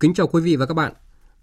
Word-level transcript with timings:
Kính 0.00 0.14
chào 0.14 0.26
quý 0.26 0.42
vị 0.42 0.56
và 0.56 0.66
các 0.66 0.74
bạn. 0.74 0.92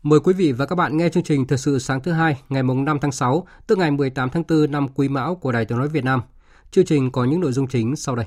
Mời 0.04 0.20
quý 0.20 0.34
vị 0.34 0.52
và 0.52 0.66
các 0.66 0.76
bạn 0.76 0.98
nghe 0.98 1.10
chương 1.10 1.24
trình 1.24 1.48
Thời 1.48 1.58
sự 1.58 1.80
sáng 1.80 2.02
thứ 2.02 2.12
hai 2.12 2.42
ngày 2.50 2.64
5 2.64 2.98
tháng 3.02 3.12
6, 3.12 3.48
tức 3.68 3.78
ngày 3.78 3.92
18 3.92 4.30
tháng 4.30 4.44
4 4.50 4.72
năm 4.72 4.88
Quý 4.88 5.10
Mão 5.10 5.36
của 5.36 5.52
Đài 5.52 5.66
Tiếng 5.66 5.78
nói 5.78 5.88
Việt 5.88 6.04
Nam. 6.04 6.22
Chương 6.72 6.86
trình 6.86 7.12
có 7.12 7.24
những 7.24 7.40
nội 7.40 7.52
dung 7.52 7.68
chính 7.68 7.96
sau 7.96 8.16
đây. 8.16 8.26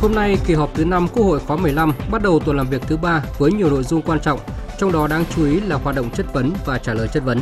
Hôm 0.00 0.14
nay, 0.14 0.36
kỳ 0.46 0.54
họp 0.54 0.74
thứ 0.74 0.84
5 0.84 1.08
Quốc 1.12 1.24
hội 1.24 1.40
khóa 1.40 1.56
15 1.56 1.92
bắt 2.10 2.22
đầu 2.22 2.40
tuần 2.40 2.56
làm 2.56 2.66
việc 2.68 2.82
thứ 2.82 2.96
ba 2.96 3.24
với 3.38 3.52
nhiều 3.52 3.70
nội 3.70 3.82
dung 3.82 4.02
quan 4.02 4.20
trọng, 4.20 4.40
trong 4.78 4.92
đó 4.92 5.06
đáng 5.06 5.24
chú 5.34 5.44
ý 5.44 5.60
là 5.60 5.76
hoạt 5.76 5.96
động 5.96 6.10
chất 6.10 6.34
vấn 6.34 6.52
và 6.66 6.78
trả 6.78 6.94
lời 6.94 7.08
chất 7.12 7.24
vấn. 7.24 7.40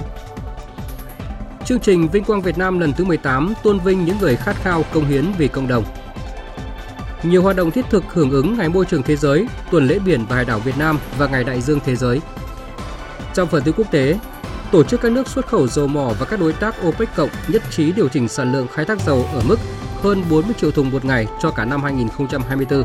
Chương 1.67 1.81
trình 1.81 2.09
Vinh 2.09 2.25
quang 2.25 2.41
Việt 2.41 2.59
Nam 2.59 2.79
lần 2.79 2.93
thứ 2.93 3.05
18 3.05 3.55
tôn 3.63 3.79
vinh 3.79 4.05
những 4.05 4.17
người 4.21 4.37
khát 4.37 4.57
khao 4.63 4.85
công 4.93 5.05
hiến 5.05 5.25
vì 5.39 5.49
cộng 5.49 5.69
đồng. 5.69 5.85
Nhiều 7.23 7.43
hoạt 7.43 7.57
động 7.57 7.71
thiết 7.71 7.85
thực 7.91 8.05
hưởng 8.09 8.31
ứng 8.31 8.59
Ngày 8.59 8.69
Môi 8.69 8.85
trường 8.85 9.03
Thế 9.03 9.17
giới, 9.17 9.47
Tuần 9.71 9.87
lễ 9.87 9.99
biển 9.99 10.25
và 10.29 10.37
hải 10.37 10.45
đảo 10.45 10.59
Việt 10.59 10.79
Nam 10.79 10.99
và 11.19 11.27
Ngày 11.27 11.45
Đại 11.45 11.61
dương 11.61 11.81
Thế 11.85 11.97
giới. 11.97 12.21
Trong 13.35 13.49
phần 13.49 13.63
tin 13.63 13.75
quốc 13.77 13.91
tế, 13.91 14.19
tổ 14.73 14.85
chức 14.85 15.01
các 15.01 15.13
nước 15.13 15.29
xuất 15.29 15.47
khẩu 15.47 15.67
dầu 15.67 15.87
mỏ 15.87 16.13
và 16.19 16.27
các 16.27 16.41
đối 16.41 16.53
tác 16.53 16.75
OPEC 16.87 17.09
cộng 17.17 17.31
nhất 17.49 17.63
trí 17.71 17.93
điều 17.93 18.09
chỉnh 18.09 18.29
sản 18.29 18.53
lượng 18.53 18.67
khai 18.73 18.85
thác 18.85 19.01
dầu 19.01 19.27
ở 19.33 19.43
mức 19.49 19.59
hơn 20.03 20.25
40 20.31 20.55
triệu 20.61 20.71
thùng 20.71 20.91
một 20.91 21.05
ngày 21.05 21.27
cho 21.43 21.51
cả 21.51 21.65
năm 21.65 21.83
2024. 21.83 22.85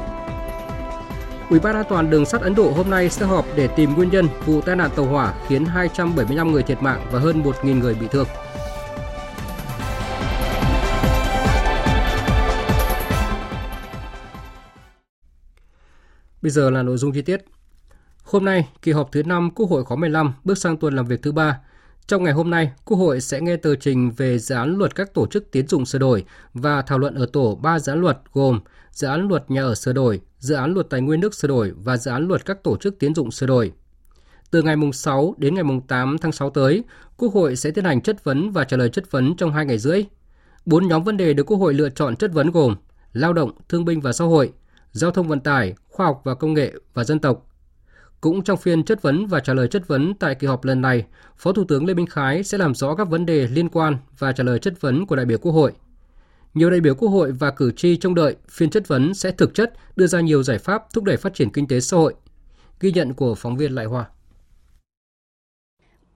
Ủy 1.50 1.60
ban 1.60 1.76
an 1.76 1.86
toàn 1.90 2.10
đường 2.10 2.26
sắt 2.26 2.42
Ấn 2.42 2.56
Độ 2.56 2.72
hôm 2.72 2.90
nay 2.90 3.10
sẽ 3.10 3.26
họp 3.26 3.46
để 3.56 3.68
tìm 3.68 3.94
nguyên 3.94 4.10
nhân 4.10 4.28
vụ 4.46 4.62
tai 4.62 4.76
nạn 4.76 4.90
tàu 4.96 5.06
hỏa 5.06 5.34
khiến 5.48 5.66
275 5.66 6.52
người 6.52 6.64
thiệt 6.64 6.82
mạng 6.82 7.08
và 7.12 7.20
hơn 7.20 7.44
1.000 7.44 7.80
người 7.80 7.94
bị 7.94 8.08
thương. 8.12 8.28
Bây 16.42 16.50
giờ 16.50 16.70
là 16.70 16.84
nội 16.84 16.98
dung 16.98 17.14
chi 17.14 17.22
tiết. 17.22 17.46
Hôm 18.24 18.46
nay, 18.46 18.70
kỳ 18.82 18.92
họp 18.92 19.12
thứ 19.12 19.24
5 19.24 19.50
Quốc 19.56 19.70
hội 19.70 19.84
khóa 19.84 19.98
15 19.98 20.34
bước 20.44 20.58
sang 20.58 20.78
tuần 20.78 20.96
làm 20.96 21.06
việc 21.06 21.22
thứ 21.22 21.32
ba. 21.32 21.60
Trong 22.08 22.24
ngày 22.24 22.34
hôm 22.34 22.50
nay, 22.50 22.72
Quốc 22.86 22.98
hội 22.98 23.22
sẽ 23.22 23.42
nghe 23.42 23.58
tờ 23.58 23.76
trình 23.76 24.12
về 24.12 24.40
dự 24.40 24.56
án 24.56 24.78
luật 24.78 24.96
các 24.96 25.14
tổ 25.14 25.28
chức 25.28 25.52
tiến 25.52 25.68
dụng 25.68 25.86
sửa 25.86 26.00
đổi 26.00 26.26
và 26.54 26.82
thảo 26.82 27.00
luận 27.00 27.16
ở 27.16 27.26
tổ 27.34 27.60
3 27.62 27.80
dự 27.80 27.92
án 27.92 28.02
luật 28.02 28.20
gồm 28.34 28.60
dự 28.92 29.08
án 29.08 29.28
luật 29.28 29.52
nhà 29.52 29.64
ở 29.64 29.76
sửa 29.76 29.94
đổi, 29.94 30.22
dự 30.40 30.56
án 30.56 30.74
luật 30.74 30.90
tài 30.90 31.02
nguyên 31.02 31.20
nước 31.20 31.36
sửa 31.36 31.48
đổi 31.48 31.72
và 31.84 31.98
dự 31.98 32.12
án 32.12 32.28
luật 32.28 32.46
các 32.46 32.64
tổ 32.64 32.78
chức 32.78 33.00
tiến 33.00 33.16
dụng 33.16 33.32
sửa 33.32 33.46
đổi. 33.46 33.72
Từ 34.52 34.62
ngày 34.62 34.76
mùng 34.76 34.94
6 34.94 35.36
đến 35.38 35.56
ngày 35.56 35.64
mùng 35.64 35.82
8 35.82 36.18
tháng 36.18 36.32
6 36.32 36.50
tới, 36.50 36.84
Quốc 37.18 37.34
hội 37.34 37.56
sẽ 37.56 37.72
tiến 37.72 37.86
hành 37.86 38.02
chất 38.02 38.24
vấn 38.24 38.52
và 38.52 38.64
trả 38.64 38.78
lời 38.78 38.90
chất 38.90 39.12
vấn 39.12 39.36
trong 39.36 39.54
2 39.54 39.66
ngày 39.66 39.78
rưỡi. 39.78 40.06
Bốn 40.66 40.88
nhóm 40.88 41.04
vấn 41.04 41.18
đề 41.18 41.34
được 41.34 41.44
Quốc 41.44 41.58
hội 41.58 41.74
lựa 41.74 41.90
chọn 41.90 42.16
chất 42.16 42.34
vấn 42.34 42.52
gồm 42.52 42.76
lao 43.14 43.34
động, 43.34 43.52
thương 43.70 43.86
binh 43.86 44.02
và 44.02 44.14
xã 44.14 44.26
hội, 44.26 44.52
giao 44.92 45.12
thông 45.12 45.28
vận 45.28 45.40
tải, 45.40 45.74
khoa 45.90 46.06
học 46.06 46.22
và 46.24 46.36
công 46.36 46.54
nghệ 46.54 46.74
và 46.94 47.04
dân 47.04 47.20
tộc. 47.20 47.46
Cũng 48.22 48.44
trong 48.44 48.58
phiên 48.58 48.84
chất 48.84 49.02
vấn 49.02 49.28
và 49.28 49.40
trả 49.40 49.54
lời 49.54 49.68
chất 49.68 49.88
vấn 49.88 50.14
tại 50.14 50.36
kỳ 50.36 50.48
họp 50.48 50.66
lần 50.66 50.82
này, 50.82 51.06
Phó 51.38 51.52
Thủ 51.52 51.64
tướng 51.64 51.86
Lê 51.86 51.94
Minh 51.94 52.06
Khái 52.06 52.44
sẽ 52.44 52.58
làm 52.58 52.76
rõ 52.76 52.96
các 52.96 53.10
vấn 53.10 53.26
đề 53.26 53.48
liên 53.48 53.70
quan 53.70 53.98
và 54.20 54.32
trả 54.32 54.44
lời 54.44 54.60
chất 54.60 54.82
vấn 54.82 55.06
của 55.06 55.16
đại 55.16 55.26
biểu 55.26 55.38
Quốc 55.38 55.52
hội. 55.52 55.74
Nhiều 56.54 56.70
đại 56.70 56.80
biểu 56.80 56.96
Quốc 56.96 57.10
hội 57.10 57.32
và 57.32 57.52
cử 57.52 57.72
tri 57.72 57.98
trông 57.98 58.16
đợi 58.16 58.36
phiên 58.50 58.70
chất 58.70 58.88
vấn 58.88 59.14
sẽ 59.14 59.32
thực 59.32 59.54
chất 59.54 59.74
đưa 59.96 60.08
ra 60.08 60.20
nhiều 60.20 60.44
giải 60.44 60.58
pháp 60.58 60.84
thúc 60.94 61.04
đẩy 61.04 61.18
phát 61.18 61.34
triển 61.34 61.50
kinh 61.50 61.68
tế 61.68 61.80
xã 61.80 61.98
hội. 61.98 62.14
Ghi 62.80 62.92
nhận 62.92 63.14
của 63.14 63.36
phóng 63.36 63.58
viên 63.58 63.76
Lại 63.76 63.86
Hoa. 63.86 64.06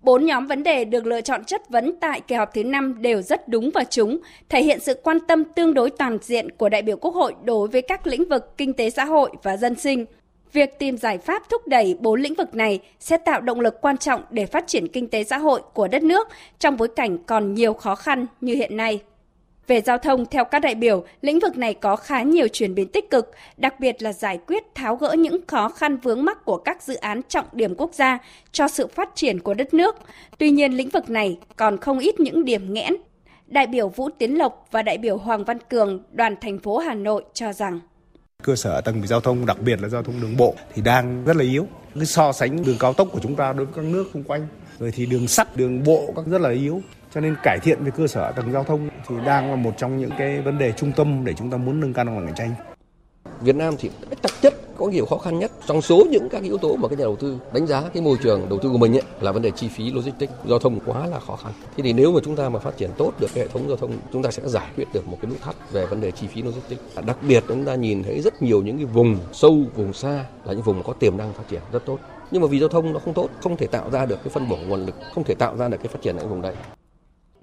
Bốn 0.04 0.26
nhóm 0.26 0.48
vấn 0.48 0.64
đề 0.64 0.86
được 0.86 1.06
lựa 1.06 1.22
chọn 1.22 1.46
chất 1.46 1.70
vấn 1.70 1.96
tại 2.00 2.22
kỳ 2.22 2.36
họp 2.36 2.54
thứ 2.54 2.64
5 2.64 3.02
đều 3.02 3.22
rất 3.22 3.48
đúng 3.48 3.70
và 3.74 3.84
trúng, 3.84 4.20
thể 4.50 4.64
hiện 4.64 4.80
sự 4.80 4.94
quan 5.04 5.20
tâm 5.20 5.44
tương 5.44 5.74
đối 5.74 5.90
toàn 5.90 6.18
diện 6.22 6.52
của 6.52 6.70
đại 6.70 6.82
biểu 6.82 6.98
Quốc 6.98 7.16
hội 7.16 7.36
đối 7.44 7.68
với 7.68 7.82
các 7.82 8.08
lĩnh 8.08 8.30
vực 8.30 8.58
kinh 8.58 8.74
tế 8.74 8.90
xã 8.90 9.06
hội 9.06 9.32
và 9.44 9.58
dân 9.58 9.76
sinh. 9.76 10.06
Việc 10.54 10.80
tìm 10.80 10.98
giải 10.98 11.18
pháp 11.18 11.50
thúc 11.50 11.68
đẩy 11.68 11.98
bốn 12.00 12.22
lĩnh 12.22 12.34
vực 12.34 12.56
này 12.56 12.80
sẽ 13.00 13.18
tạo 13.18 13.42
động 13.42 13.60
lực 13.60 13.82
quan 13.82 13.98
trọng 13.98 14.22
để 14.30 14.46
phát 14.46 14.68
triển 14.68 14.88
kinh 14.88 15.08
tế 15.08 15.24
xã 15.24 15.38
hội 15.38 15.62
của 15.74 15.88
đất 15.88 16.04
nước 16.04 16.28
trong 16.60 16.78
bối 16.78 16.88
cảnh 16.96 17.18
còn 17.24 17.54
nhiều 17.54 17.74
khó 17.74 17.96
khăn 17.96 18.26
như 18.42 18.56
hiện 18.56 18.78
nay. 18.78 19.02
Về 19.68 19.82
giao 19.82 19.98
thông, 19.98 20.26
theo 20.26 20.46
các 20.46 20.60
đại 20.60 20.76
biểu, 20.76 21.04
lĩnh 21.22 21.40
vực 21.40 21.58
này 21.58 21.74
có 21.74 21.96
khá 21.96 22.22
nhiều 22.22 22.48
chuyển 22.48 22.76
biến 22.76 22.88
tích 22.88 23.10
cực, 23.10 23.32
đặc 23.58 23.80
biệt 23.80 24.02
là 24.02 24.14
giải 24.14 24.40
quyết 24.48 24.64
tháo 24.76 24.96
gỡ 24.96 25.16
những 25.18 25.48
khó 25.48 25.70
khăn 25.70 25.98
vướng 25.98 26.26
mắc 26.26 26.46
của 26.46 26.58
các 26.58 26.84
dự 26.84 26.96
án 26.96 27.22
trọng 27.28 27.46
điểm 27.52 27.76
quốc 27.78 27.94
gia 27.94 28.18
cho 28.52 28.68
sự 28.68 28.88
phát 28.88 29.10
triển 29.16 29.40
của 29.40 29.54
đất 29.54 29.74
nước. 29.74 29.96
Tuy 30.38 30.50
nhiên, 30.50 30.74
lĩnh 30.74 30.90
vực 30.90 31.10
này 31.10 31.38
còn 31.56 31.78
không 31.78 32.00
ít 32.00 32.20
những 32.20 32.46
điểm 32.46 32.74
nghẽn. 32.74 32.94
Đại 33.48 33.68
biểu 33.68 33.90
Vũ 33.90 34.10
Tiến 34.18 34.38
Lộc 34.38 34.68
và 34.72 34.82
đại 34.82 34.98
biểu 34.98 35.18
Hoàng 35.18 35.44
Văn 35.44 35.58
Cường, 35.70 36.04
đoàn 36.12 36.36
thành 36.42 36.60
phố 36.60 36.78
Hà 36.78 36.94
Nội 36.94 37.24
cho 37.34 37.54
rằng 37.54 37.80
cơ 38.44 38.56
sở 38.56 38.82
tầng 38.82 39.02
về 39.02 39.08
giao 39.08 39.22
thông 39.22 39.46
đặc 39.46 39.58
biệt 39.66 39.82
là 39.82 39.90
giao 39.90 40.04
thông 40.04 40.22
đường 40.22 40.38
bộ 40.38 40.56
thì 40.74 40.82
đang 40.82 41.26
rất 41.26 41.36
là 41.36 41.44
yếu 41.44 41.68
cái 41.96 42.06
so 42.06 42.32
sánh 42.32 42.64
đường 42.64 42.78
cao 42.80 42.94
tốc 42.94 43.08
của 43.12 43.20
chúng 43.24 43.36
ta 43.36 43.54
đối 43.54 43.66
với 43.66 43.74
các 43.76 43.86
nước 43.86 44.10
xung 44.14 44.24
quanh 44.24 44.48
rồi 44.80 44.92
thì 44.92 45.06
đường 45.06 45.28
sắt 45.28 45.58
đường 45.58 45.84
bộ 45.84 46.14
các 46.16 46.26
rất 46.28 46.42
là 46.42 46.50
yếu 46.50 46.82
cho 47.14 47.22
nên 47.22 47.36
cải 47.44 47.60
thiện 47.60 47.84
về 47.84 47.92
cơ 47.98 48.08
sở 48.08 48.32
tầng 48.32 48.52
giao 48.52 48.64
thông 48.64 48.90
thì 49.08 49.16
đang 49.26 49.50
là 49.50 49.56
một 49.56 49.72
trong 49.78 49.98
những 49.98 50.12
cái 50.18 50.42
vấn 50.42 50.58
đề 50.58 50.72
trung 50.72 50.92
tâm 50.96 51.26
để 51.26 51.34
chúng 51.34 51.50
ta 51.50 51.58
muốn 51.58 51.80
nâng 51.80 51.94
cao 51.94 52.06
năng 52.06 52.20
lực 52.20 52.26
cạnh 52.26 52.36
tranh. 52.36 52.56
Việt 53.42 53.56
Nam 53.56 53.76
thì 53.80 53.90
thực 54.22 54.42
chất 54.42 54.54
có 54.78 54.86
nhiều 54.86 55.06
khó 55.06 55.18
khăn 55.18 55.40
nhất. 55.40 55.52
Trong 55.66 55.82
số 55.82 56.06
những 56.12 56.30
các 56.30 56.44
yếu 56.44 56.58
tố 56.58 56.76
mà 56.76 56.88
các 56.88 57.00
nhà 57.00 57.04
đầu 57.04 57.16
tư 57.16 57.38
đánh 57.54 57.68
giá 57.68 57.82
cái 57.94 58.04
môi 58.04 58.18
trường 58.24 58.50
đầu 58.50 58.60
tư 58.60 58.70
của 58.70 58.78
mình 58.78 58.96
ấy, 58.96 59.02
là 59.22 59.32
vấn 59.32 59.42
đề 59.42 59.52
chi 59.52 59.68
phí 59.68 59.92
logistics. 59.92 60.34
Giao 60.46 60.60
thông 60.60 60.80
quá 60.86 61.08
là 61.08 61.20
khó 61.20 61.36
khăn. 61.36 61.54
Thế 61.78 61.84
thì 61.84 61.94
nếu 61.94 62.12
mà 62.12 62.20
chúng 62.24 62.36
ta 62.36 62.50
mà 62.50 62.60
phát 62.60 62.78
triển 62.78 62.90
tốt 62.98 63.12
được 63.20 63.28
cái 63.34 63.44
hệ 63.44 63.48
thống 63.48 63.68
giao 63.68 63.78
thông 63.78 63.92
chúng 64.14 64.24
ta 64.24 64.32
sẽ 64.32 64.44
giải 64.46 64.68
quyết 64.76 64.86
được 64.94 65.08
một 65.08 65.18
cái 65.22 65.30
nút 65.30 65.42
thắt 65.42 65.56
về 65.72 65.86
vấn 65.86 66.02
đề 66.02 66.12
chi 66.12 66.28
phí 66.28 66.42
logistics. 66.42 66.82
Đặc 67.06 67.18
biệt 67.28 67.44
chúng 67.48 67.66
ta 67.66 67.76
nhìn 67.76 68.04
thấy 68.04 68.22
rất 68.22 68.42
nhiều 68.42 68.62
những 68.62 68.78
cái 68.78 68.86
vùng 68.86 69.18
sâu 69.32 69.62
vùng 69.76 69.94
xa 69.94 70.26
là 70.46 70.54
những 70.54 70.64
vùng 70.64 70.84
có 70.84 70.94
tiềm 70.94 71.18
năng 71.18 71.34
phát 71.34 71.44
triển 71.50 71.62
rất 71.72 71.86
tốt. 71.86 71.98
Nhưng 72.32 72.42
mà 72.42 72.48
vì 72.48 72.60
giao 72.60 72.70
thông 72.70 72.94
nó 72.94 73.00
không 73.00 73.14
tốt 73.14 73.30
không 73.44 73.58
thể 73.58 73.68
tạo 73.68 73.90
ra 73.90 74.06
được 74.06 74.20
cái 74.24 74.30
phân 74.30 74.50
bổ 74.50 74.58
nguồn 74.68 74.86
lực 74.86 74.96
không 75.14 75.24
thể 75.24 75.36
tạo 75.36 75.58
ra 75.58 75.68
được 75.68 75.78
cái 75.78 75.88
phát 75.88 76.02
triển 76.02 76.18
ở 76.18 76.28
vùng 76.28 76.42
đấy. 76.42 76.56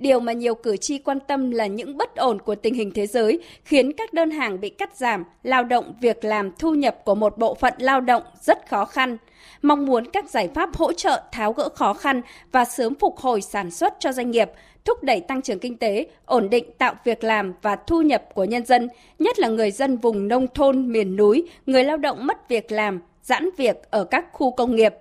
Điều 0.01 0.21
mà 0.21 0.33
nhiều 0.33 0.55
cử 0.55 0.77
tri 0.77 0.99
quan 0.99 1.19
tâm 1.21 1.51
là 1.51 1.67
những 1.67 1.97
bất 1.97 2.17
ổn 2.17 2.39
của 2.41 2.55
tình 2.55 2.75
hình 2.75 2.91
thế 2.95 3.07
giới 3.07 3.41
khiến 3.65 3.93
các 3.93 4.13
đơn 4.13 4.31
hàng 4.31 4.61
bị 4.61 4.69
cắt 4.69 4.97
giảm, 4.97 5.25
lao 5.43 5.65
động, 5.65 5.95
việc 6.01 6.25
làm, 6.25 6.53
thu 6.59 6.75
nhập 6.75 7.05
của 7.05 7.15
một 7.15 7.39
bộ 7.39 7.55
phận 7.55 7.75
lao 7.79 8.01
động 8.01 8.23
rất 8.41 8.69
khó 8.69 8.85
khăn. 8.85 9.17
Mong 9.63 9.87
muốn 9.87 10.11
các 10.11 10.31
giải 10.31 10.49
pháp 10.55 10.77
hỗ 10.77 10.93
trợ 10.93 11.23
tháo 11.33 11.53
gỡ 11.53 11.69
khó 11.69 11.95
khăn 11.95 12.23
và 12.53 12.65
sớm 12.65 12.95
phục 12.95 13.19
hồi 13.19 13.41
sản 13.41 13.71
xuất 13.71 13.95
cho 13.99 14.13
doanh 14.13 14.31
nghiệp, 14.31 14.51
thúc 14.85 15.03
đẩy 15.03 15.21
tăng 15.21 15.43
trưởng 15.43 15.59
kinh 15.59 15.77
tế, 15.77 16.07
ổn 16.25 16.51
định 16.51 16.65
tạo 16.79 16.95
việc 17.05 17.25
làm 17.25 17.55
và 17.63 17.77
thu 17.77 18.03
nhập 18.03 18.25
của 18.35 18.45
nhân 18.45 18.67
dân, 18.67 18.89
nhất 19.19 19.39
là 19.39 19.49
người 19.49 19.71
dân 19.71 19.97
vùng 19.97 20.29
nông 20.29 20.47
thôn, 20.55 20.93
miền 20.93 21.17
núi, 21.17 21.49
người 21.67 21.85
lao 21.85 21.97
động 21.97 22.27
mất 22.27 22.49
việc 22.49 22.73
làm, 22.73 23.01
giãn 23.23 23.51
việc 23.57 23.77
ở 23.91 24.05
các 24.05 24.27
khu 24.33 24.51
công 24.51 24.77
nghiệp. 24.77 24.95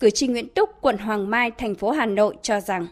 Cử 0.00 0.10
tri 0.10 0.26
Nguyễn 0.26 0.48
Túc, 0.48 0.70
quận 0.80 0.98
Hoàng 0.98 1.30
Mai, 1.30 1.50
thành 1.50 1.74
phố 1.74 1.90
Hà 1.90 2.06
Nội 2.06 2.36
cho 2.42 2.60
rằng 2.60 2.86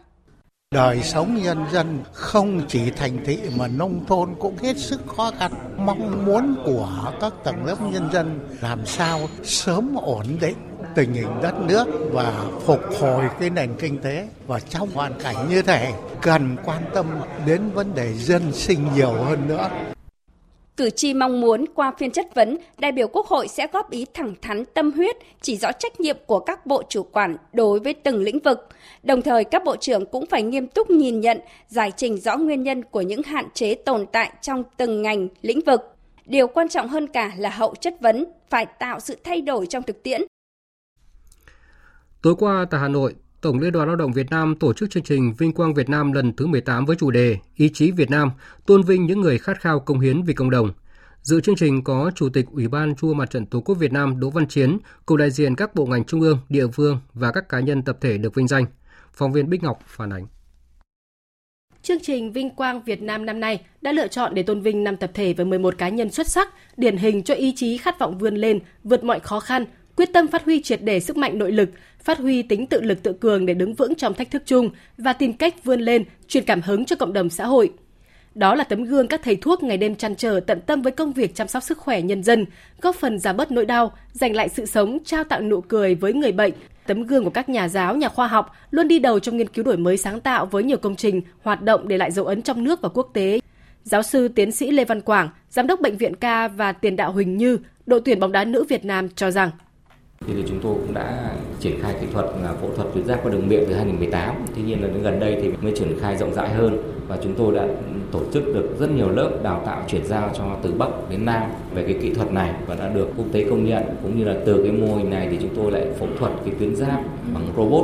đời 0.75 1.03
sống 1.03 1.41
nhân 1.43 1.65
dân 1.71 2.03
không 2.13 2.61
chỉ 2.67 2.91
thành 2.91 3.25
thị 3.25 3.39
mà 3.57 3.67
nông 3.67 4.05
thôn 4.07 4.35
cũng 4.39 4.57
hết 4.57 4.77
sức 4.77 5.01
khó 5.17 5.31
khăn. 5.39 5.51
Mong 5.77 6.25
muốn 6.25 6.55
của 6.65 7.13
các 7.21 7.33
tầng 7.43 7.65
lớp 7.65 7.75
nhân 7.81 8.09
dân 8.13 8.39
làm 8.61 8.85
sao 8.85 9.19
sớm 9.43 9.95
ổn 9.95 10.25
định 10.41 10.55
tình 10.95 11.13
hình 11.13 11.41
đất 11.41 11.59
nước 11.59 11.87
và 12.11 12.45
phục 12.65 12.81
hồi 12.99 13.23
cái 13.39 13.49
nền 13.49 13.75
kinh 13.79 14.01
tế. 14.01 14.27
Và 14.47 14.59
trong 14.59 14.89
hoàn 14.93 15.13
cảnh 15.23 15.49
như 15.49 15.61
thế, 15.61 15.93
cần 16.21 16.55
quan 16.65 16.83
tâm 16.93 17.05
đến 17.45 17.61
vấn 17.73 17.95
đề 17.95 18.13
dân 18.13 18.53
sinh 18.53 18.87
nhiều 18.95 19.13
hơn 19.13 19.47
nữa. 19.47 19.69
Cử 20.77 20.89
tri 20.89 21.13
mong 21.13 21.41
muốn 21.41 21.65
qua 21.75 21.93
phiên 21.97 22.11
chất 22.11 22.35
vấn, 22.35 22.57
đại 22.77 22.91
biểu 22.91 23.07
Quốc 23.07 23.27
hội 23.27 23.47
sẽ 23.47 23.67
góp 23.73 23.91
ý 23.91 24.05
thẳng 24.13 24.33
thắn 24.41 24.65
tâm 24.65 24.91
huyết, 24.91 25.15
chỉ 25.41 25.57
rõ 25.57 25.71
trách 25.71 25.99
nhiệm 25.99 26.17
của 26.25 26.39
các 26.39 26.65
bộ 26.65 26.83
chủ 26.89 27.03
quản 27.03 27.37
đối 27.53 27.79
với 27.79 27.93
từng 27.93 28.23
lĩnh 28.23 28.39
vực. 28.39 28.67
Đồng 29.03 29.21
thời, 29.21 29.43
các 29.43 29.63
bộ 29.63 29.75
trưởng 29.75 30.05
cũng 30.05 30.25
phải 30.25 30.43
nghiêm 30.43 30.67
túc 30.67 30.89
nhìn 30.89 31.19
nhận, 31.19 31.39
giải 31.67 31.91
trình 31.97 32.17
rõ 32.17 32.37
nguyên 32.37 32.63
nhân 32.63 32.83
của 32.83 33.01
những 33.01 33.23
hạn 33.23 33.45
chế 33.53 33.75
tồn 33.75 34.05
tại 34.11 34.31
trong 34.41 34.63
từng 34.77 35.01
ngành, 35.01 35.27
lĩnh 35.41 35.59
vực. 35.65 35.81
Điều 36.25 36.47
quan 36.47 36.69
trọng 36.69 36.87
hơn 36.87 37.07
cả 37.07 37.31
là 37.37 37.49
hậu 37.49 37.75
chất 37.75 37.93
vấn 38.01 38.25
phải 38.49 38.65
tạo 38.65 38.99
sự 38.99 39.17
thay 39.23 39.41
đổi 39.41 39.65
trong 39.65 39.83
thực 39.83 40.03
tiễn. 40.03 40.21
Tối 42.21 42.35
qua 42.39 42.65
tại 42.71 42.81
Hà 42.81 42.87
Nội, 42.87 43.15
Tổng 43.45 43.59
Liên 43.59 43.71
đoàn 43.71 43.87
Lao 43.87 43.95
động 43.95 44.13
Việt 44.13 44.29
Nam 44.29 44.55
tổ 44.55 44.73
chức 44.73 44.89
chương 44.89 45.03
trình 45.03 45.33
Vinh 45.37 45.51
quang 45.51 45.73
Việt 45.73 45.89
Nam 45.89 46.11
lần 46.11 46.35
thứ 46.35 46.47
18 46.47 46.85
với 46.85 46.95
chủ 46.95 47.11
đề 47.11 47.37
Ý 47.55 47.69
chí 47.73 47.91
Việt 47.91 48.09
Nam, 48.09 48.31
tôn 48.65 48.83
vinh 48.83 49.05
những 49.05 49.21
người 49.21 49.37
khát 49.37 49.61
khao 49.61 49.79
công 49.79 49.99
hiến 49.99 50.23
vì 50.23 50.33
cộng 50.33 50.49
đồng. 50.49 50.73
Dự 51.21 51.41
chương 51.41 51.55
trình 51.55 51.83
có 51.83 52.11
Chủ 52.15 52.29
tịch 52.29 52.45
Ủy 52.51 52.67
ban 52.67 52.95
Trung 52.95 53.17
Mặt 53.17 53.29
trận 53.29 53.45
Tổ 53.45 53.61
quốc 53.61 53.75
Việt 53.75 53.93
Nam 53.93 54.19
Đỗ 54.19 54.29
Văn 54.29 54.47
Chiến, 54.47 54.77
cùng 55.05 55.17
đại 55.17 55.31
diện 55.31 55.55
các 55.55 55.75
bộ 55.75 55.85
ngành 55.85 56.03
trung 56.03 56.21
ương, 56.21 56.37
địa 56.49 56.67
phương 56.67 56.99
và 57.13 57.31
các 57.31 57.49
cá 57.49 57.59
nhân 57.59 57.81
tập 57.81 57.97
thể 58.01 58.17
được 58.17 58.35
vinh 58.35 58.47
danh. 58.47 58.65
Phóng 59.13 59.33
viên 59.33 59.49
Bích 59.49 59.63
Ngọc 59.63 59.79
phản 59.87 60.13
ánh. 60.13 60.27
Chương 61.81 61.99
trình 62.01 62.31
Vinh 62.31 62.49
Quang 62.49 62.83
Việt 62.83 63.01
Nam 63.01 63.25
năm 63.25 63.39
nay 63.39 63.61
đã 63.81 63.91
lựa 63.91 64.07
chọn 64.07 64.35
để 64.35 64.43
tôn 64.43 64.61
vinh 64.61 64.83
5 64.83 64.97
tập 64.97 65.11
thể 65.13 65.33
và 65.33 65.43
11 65.43 65.77
cá 65.77 65.89
nhân 65.89 66.09
xuất 66.09 66.27
sắc, 66.27 66.49
điển 66.77 66.97
hình 66.97 67.23
cho 67.23 67.33
ý 67.33 67.53
chí 67.55 67.77
khát 67.77 67.99
vọng 67.99 68.17
vươn 68.17 68.35
lên, 68.35 68.59
vượt 68.83 69.03
mọi 69.03 69.19
khó 69.19 69.39
khăn, 69.39 69.65
quyết 69.95 70.13
tâm 70.13 70.27
phát 70.27 70.45
huy 70.45 70.61
triệt 70.61 70.79
để 70.83 70.99
sức 70.99 71.17
mạnh 71.17 71.37
nội 71.37 71.51
lực, 71.51 71.69
phát 72.03 72.17
huy 72.17 72.41
tính 72.41 72.67
tự 72.67 72.81
lực 72.81 73.03
tự 73.03 73.13
cường 73.13 73.45
để 73.45 73.53
đứng 73.53 73.73
vững 73.73 73.95
trong 73.95 74.13
thách 74.13 74.31
thức 74.31 74.43
chung 74.45 74.69
và 74.97 75.13
tìm 75.13 75.33
cách 75.33 75.63
vươn 75.63 75.81
lên, 75.81 76.03
truyền 76.27 76.43
cảm 76.43 76.61
hứng 76.61 76.85
cho 76.85 76.95
cộng 76.95 77.13
đồng 77.13 77.29
xã 77.29 77.45
hội. 77.45 77.71
Đó 78.35 78.55
là 78.55 78.63
tấm 78.63 78.83
gương 78.83 79.07
các 79.07 79.21
thầy 79.23 79.35
thuốc 79.35 79.63
ngày 79.63 79.77
đêm 79.77 79.95
chăn 79.95 80.15
trở 80.15 80.39
tận 80.39 80.61
tâm 80.61 80.81
với 80.81 80.91
công 80.91 81.13
việc 81.13 81.35
chăm 81.35 81.47
sóc 81.47 81.63
sức 81.63 81.77
khỏe 81.77 82.01
nhân 82.01 82.23
dân, 82.23 82.45
góp 82.81 82.95
phần 82.95 83.19
giảm 83.19 83.37
bớt 83.37 83.51
nỗi 83.51 83.65
đau, 83.65 83.91
giành 84.11 84.35
lại 84.35 84.49
sự 84.49 84.65
sống, 84.65 84.97
trao 85.05 85.23
tặng 85.23 85.49
nụ 85.49 85.61
cười 85.61 85.95
với 85.95 86.13
người 86.13 86.31
bệnh. 86.31 86.53
Tấm 86.87 87.03
gương 87.03 87.23
của 87.23 87.29
các 87.29 87.49
nhà 87.49 87.67
giáo, 87.67 87.95
nhà 87.95 88.09
khoa 88.09 88.27
học 88.27 88.51
luôn 88.71 88.87
đi 88.87 88.99
đầu 88.99 89.19
trong 89.19 89.37
nghiên 89.37 89.47
cứu 89.47 89.65
đổi 89.65 89.77
mới 89.77 89.97
sáng 89.97 90.19
tạo 90.19 90.45
với 90.45 90.63
nhiều 90.63 90.77
công 90.77 90.95
trình, 90.95 91.21
hoạt 91.41 91.61
động 91.61 91.87
để 91.87 91.97
lại 91.97 92.11
dấu 92.11 92.25
ấn 92.25 92.41
trong 92.41 92.63
nước 92.63 92.81
và 92.81 92.89
quốc 92.89 93.09
tế. 93.13 93.39
Giáo 93.83 94.03
sư 94.03 94.27
tiến 94.27 94.51
sĩ 94.51 94.71
Lê 94.71 94.85
Văn 94.85 95.01
Quảng, 95.01 95.29
giám 95.49 95.67
đốc 95.67 95.81
bệnh 95.81 95.97
viện 95.97 96.15
ca 96.15 96.47
và 96.47 96.71
tiền 96.71 96.95
đạo 96.95 97.11
Huỳnh 97.11 97.37
Như, 97.37 97.57
đội 97.85 98.01
tuyển 98.05 98.19
bóng 98.19 98.31
đá 98.31 98.45
nữ 98.45 98.63
Việt 98.69 98.85
Nam 98.85 99.09
cho 99.09 99.31
rằng 99.31 99.49
thì 100.27 100.43
chúng 100.47 100.59
tôi 100.59 100.73
cũng 100.73 100.93
đã 100.93 101.31
triển 101.59 101.81
khai 101.81 101.95
kỹ 102.01 102.07
thuật 102.13 102.25
là 102.43 102.53
phẫu 102.61 102.69
thuật 102.75 102.87
tuyến 102.93 103.05
giáp 103.05 103.23
qua 103.23 103.31
đường 103.31 103.47
miệng 103.47 103.63
từ 103.67 103.73
2018. 103.73 104.35
Tuy 104.55 104.61
nhiên 104.61 104.81
là 104.81 104.87
đến 104.87 105.03
gần 105.03 105.19
đây 105.19 105.39
thì 105.41 105.51
mới 105.61 105.73
triển 105.75 105.99
khai 106.01 106.17
rộng 106.17 106.33
rãi 106.33 106.49
hơn 106.49 106.77
và 107.07 107.17
chúng 107.23 107.33
tôi 107.33 107.55
đã 107.55 107.67
tổ 108.11 108.19
chức 108.33 108.43
được 108.45 108.75
rất 108.79 108.91
nhiều 108.91 109.09
lớp 109.09 109.31
đào 109.43 109.61
tạo 109.65 109.83
chuyển 109.87 110.05
giao 110.05 110.29
cho 110.37 110.43
từ 110.61 110.71
Bắc 110.71 110.89
đến 111.09 111.25
Nam 111.25 111.43
về 111.73 111.83
cái 111.83 111.95
kỹ 112.01 112.13
thuật 112.13 112.31
này 112.31 112.51
và 112.67 112.75
đã 112.75 112.89
được 112.89 113.07
quốc 113.17 113.25
tế 113.31 113.45
công 113.49 113.65
nhận. 113.65 113.83
Cũng 114.03 114.17
như 114.17 114.23
là 114.23 114.35
từ 114.45 114.63
cái 114.63 114.71
mô 114.71 114.95
hình 114.95 115.09
này 115.09 115.27
thì 115.31 115.37
chúng 115.41 115.55
tôi 115.55 115.71
lại 115.71 115.87
phẫu 115.99 116.07
thuật 116.19 116.31
cái 116.45 116.53
tuyến 116.59 116.75
giáp 116.75 116.99
bằng 117.33 117.47
robot. 117.57 117.83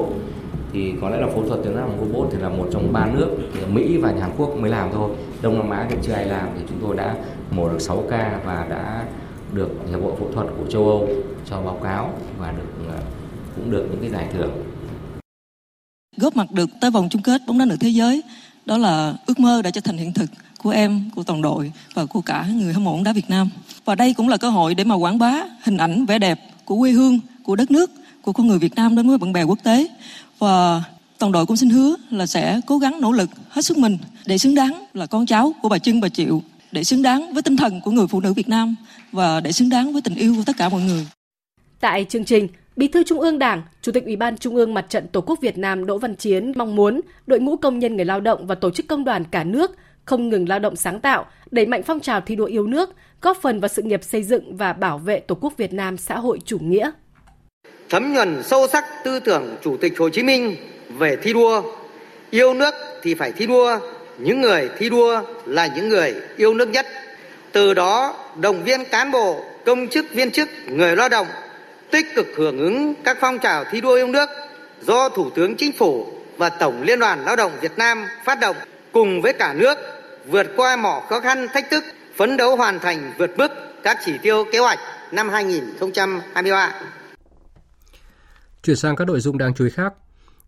Thì 0.74 0.94
có 1.02 1.10
lẽ 1.10 1.18
là 1.18 1.28
phẫu 1.28 1.44
thuật 1.48 1.64
tuyến 1.64 1.76
giáp 1.76 1.88
bằng 1.88 1.98
robot 2.00 2.28
thì 2.32 2.38
là 2.42 2.50
một 2.50 2.68
trong 2.72 2.94
ba 2.94 3.08
nước 3.14 3.28
Mỹ 3.74 3.98
và 3.98 4.14
Hàn 4.22 4.32
Quốc 4.38 4.58
mới 4.58 4.72
làm 4.72 4.90
thôi. 4.94 5.10
Đông 5.42 5.58
Nam 5.58 5.70
Á 5.70 5.86
thì 5.90 5.96
chưa 6.02 6.14
ai 6.14 6.26
làm 6.26 6.48
thì 6.58 6.62
chúng 6.70 6.78
tôi 6.82 6.96
đã 6.96 7.16
mổ 7.52 7.70
được 7.70 7.82
6 7.82 8.04
ca 8.10 8.40
và 8.46 8.66
đã 8.70 9.04
được 9.54 9.70
hiệp 9.90 10.04
hội 10.04 10.14
phẫu 10.20 10.32
thuật 10.34 10.48
của 10.58 10.72
châu 10.72 10.90
Âu 10.90 11.10
cho 11.50 11.62
báo 11.62 11.80
cáo 11.84 12.20
và 12.40 12.52
được 12.52 12.94
à, 12.96 13.00
cũng 13.56 13.72
được 13.72 13.88
những 13.92 14.02
cái 14.02 14.10
giải 14.10 14.28
thưởng. 14.34 14.52
Góp 16.18 16.36
mặt 16.36 16.52
được 16.52 16.70
tới 16.82 16.92
vòng 16.92 17.10
chung 17.10 17.22
kết 17.22 17.42
bóng 17.48 17.58
đá 17.58 17.66
nữ 17.66 17.78
thế 17.80 17.90
giới, 17.90 18.24
đó 18.66 18.78
là 18.78 19.14
ước 19.26 19.40
mơ 19.40 19.62
đã 19.62 19.70
trở 19.70 19.82
thành 19.82 19.98
hiện 19.98 20.14
thực 20.14 20.30
của 20.58 20.70
em, 20.70 21.10
của 21.16 21.24
toàn 21.24 21.42
đội 21.42 21.72
và 21.94 22.06
của 22.06 22.22
cả 22.22 22.48
người 22.54 22.74
hâm 22.74 22.84
mộ 22.84 22.92
bóng 22.92 23.04
đá 23.04 23.14
Việt 23.14 23.30
Nam. 23.30 23.50
Và 23.86 23.96
đây 23.96 24.14
cũng 24.14 24.30
là 24.30 24.38
cơ 24.38 24.50
hội 24.50 24.76
để 24.76 24.84
mà 24.84 24.96
quảng 24.96 25.20
bá 25.20 25.44
hình 25.64 25.78
ảnh 25.78 26.06
vẻ 26.06 26.20
đẹp 26.20 26.40
của 26.66 26.78
quê 26.78 26.92
hương, 26.92 27.20
của 27.44 27.56
đất 27.56 27.72
nước, 27.72 27.92
của 28.22 28.34
con 28.34 28.48
người 28.48 28.60
Việt 28.60 28.76
Nam 28.76 28.96
đến 28.96 29.08
với 29.08 29.18
bạn 29.18 29.34
bè 29.34 29.44
quốc 29.44 29.60
tế. 29.64 29.88
Và 30.40 30.84
toàn 31.18 31.32
đội 31.32 31.46
cũng 31.46 31.58
xin 31.58 31.70
hứa 31.70 31.96
là 32.10 32.26
sẽ 32.26 32.62
cố 32.68 32.78
gắng 32.78 33.02
nỗ 33.02 33.12
lực 33.12 33.30
hết 33.50 33.62
sức 33.62 33.78
mình 33.78 33.98
để 34.26 34.38
xứng 34.38 34.56
đáng 34.56 34.86
là 34.94 35.06
con 35.06 35.26
cháu 35.26 35.54
của 35.62 35.70
bà 35.70 35.78
Trưng 35.78 36.02
bà 36.02 36.10
Triệu 36.10 36.42
để 36.72 36.84
xứng 36.84 37.02
đáng 37.02 37.34
với 37.34 37.44
tinh 37.44 37.58
thần 37.58 37.82
của 37.84 37.92
người 37.92 38.08
phụ 38.08 38.20
nữ 38.20 38.34
Việt 38.34 38.50
Nam 38.50 38.76
và 39.12 39.40
để 39.40 39.52
xứng 39.52 39.70
đáng 39.70 39.94
với 39.94 40.02
tình 40.02 40.16
yêu 40.16 40.34
của 40.38 40.44
tất 40.46 40.54
cả 40.58 40.70
mọi 40.70 40.82
người. 40.82 41.08
Tại 41.80 42.06
chương 42.10 42.26
trình, 42.26 42.48
Bí 42.76 42.88
thư 42.88 43.04
Trung 43.04 43.20
ương 43.20 43.40
Đảng, 43.40 43.62
Chủ 43.82 43.92
tịch 43.92 44.06
Ủy 44.06 44.16
ban 44.16 44.38
Trung 44.38 44.56
ương 44.56 44.74
Mặt 44.74 44.86
trận 44.90 45.08
Tổ 45.08 45.22
quốc 45.22 45.40
Việt 45.42 45.58
Nam 45.58 45.86
Đỗ 45.86 45.98
Văn 45.98 46.16
Chiến 46.16 46.52
mong 46.56 46.76
muốn 46.76 47.02
đội 47.28 47.40
ngũ 47.40 47.58
công 47.58 47.80
nhân 47.80 47.96
người 47.96 48.06
lao 48.06 48.20
động 48.20 48.48
và 48.48 48.56
tổ 48.56 48.72
chức 48.72 48.88
công 48.88 49.04
đoàn 49.04 49.24
cả 49.32 49.44
nước 49.44 49.72
không 50.06 50.30
ngừng 50.30 50.50
lao 50.50 50.60
động 50.60 50.76
sáng 50.76 51.00
tạo, 51.00 51.26
đẩy 51.52 51.66
mạnh 51.66 51.84
phong 51.84 52.00
trào 52.00 52.22
thi 52.22 52.36
đua 52.36 52.46
yêu 52.46 52.68
nước, 52.68 52.96
góp 53.22 53.38
phần 53.42 53.60
vào 53.60 53.68
sự 53.68 53.82
nghiệp 53.82 54.04
xây 54.04 54.24
dựng 54.24 54.58
và 54.58 54.74
bảo 54.74 54.98
vệ 54.98 55.20
Tổ 55.20 55.36
quốc 55.36 55.54
Việt 55.58 55.74
Nam 55.74 55.98
xã 55.98 56.20
hội 56.20 56.40
chủ 56.46 56.60
nghĩa. 56.60 56.92
Thấm 57.90 58.14
nhuần 58.14 58.44
sâu 58.44 58.68
sắc 58.68 58.86
tư 59.04 59.20
tưởng 59.20 59.56
Chủ 59.64 59.78
tịch 59.78 60.00
Hồ 60.00 60.10
Chí 60.10 60.24
Minh 60.24 60.56
về 60.98 61.18
thi 61.24 61.34
đua, 61.34 61.62
yêu 62.30 62.54
nước 62.54 62.74
thì 63.04 63.14
phải 63.14 63.32
thi 63.32 63.48
đua, 63.48 63.80
những 64.18 64.42
người 64.42 64.70
thi 64.78 64.90
đua 64.90 65.22
là 65.46 65.68
những 65.68 65.90
người 65.90 66.16
yêu 66.38 66.54
nước 66.54 66.70
nhất. 66.70 66.88
Từ 67.52 67.74
đó 67.74 68.16
động 68.36 68.64
viên 68.64 68.86
cán 68.86 69.12
bộ, 69.12 69.44
công 69.66 69.88
chức 69.88 70.06
viên 70.14 70.32
chức, 70.32 70.50
người 70.68 70.96
lao 70.96 71.10
động 71.10 71.28
tích 71.92 72.06
cực 72.16 72.28
hưởng 72.36 72.60
ứng 72.60 72.94
các 73.04 73.18
phong 73.22 73.40
trào 73.40 73.64
thi 73.72 73.82
đua 73.82 73.96
yêu 73.96 74.08
nước 74.08 74.30
do 74.82 75.10
Thủ 75.10 75.30
tướng 75.30 75.56
Chính 75.56 75.72
phủ 75.72 76.08
và 76.38 76.50
Tổng 76.50 76.82
Liên 76.82 77.00
đoàn 77.00 77.26
Lao 77.26 77.36
động 77.36 77.52
Việt 77.62 77.78
Nam 77.78 78.06
phát 78.26 78.40
động 78.40 78.56
cùng 78.92 79.22
với 79.22 79.34
cả 79.34 79.54
nước 79.54 79.78
vượt 80.26 80.48
qua 80.56 80.76
mọi 80.76 81.02
khó 81.10 81.20
khăn 81.20 81.48
thách 81.54 81.70
thức, 81.70 81.84
phấn 82.16 82.38
đấu 82.38 82.56
hoàn 82.56 82.80
thành 82.80 83.14
vượt 83.18 83.38
mức 83.38 83.52
các 83.84 83.98
chỉ 84.06 84.18
tiêu 84.22 84.46
kế 84.52 84.60
hoạch 84.60 84.80
năm 85.12 85.30
2023. 85.30 86.82
Chuyển 88.64 88.76
sang 88.76 88.96
các 88.96 89.06
nội 89.08 89.20
dung 89.20 89.38
đáng 89.38 89.54
chú 89.54 89.66
ý 89.66 89.72
khác. 89.76 89.94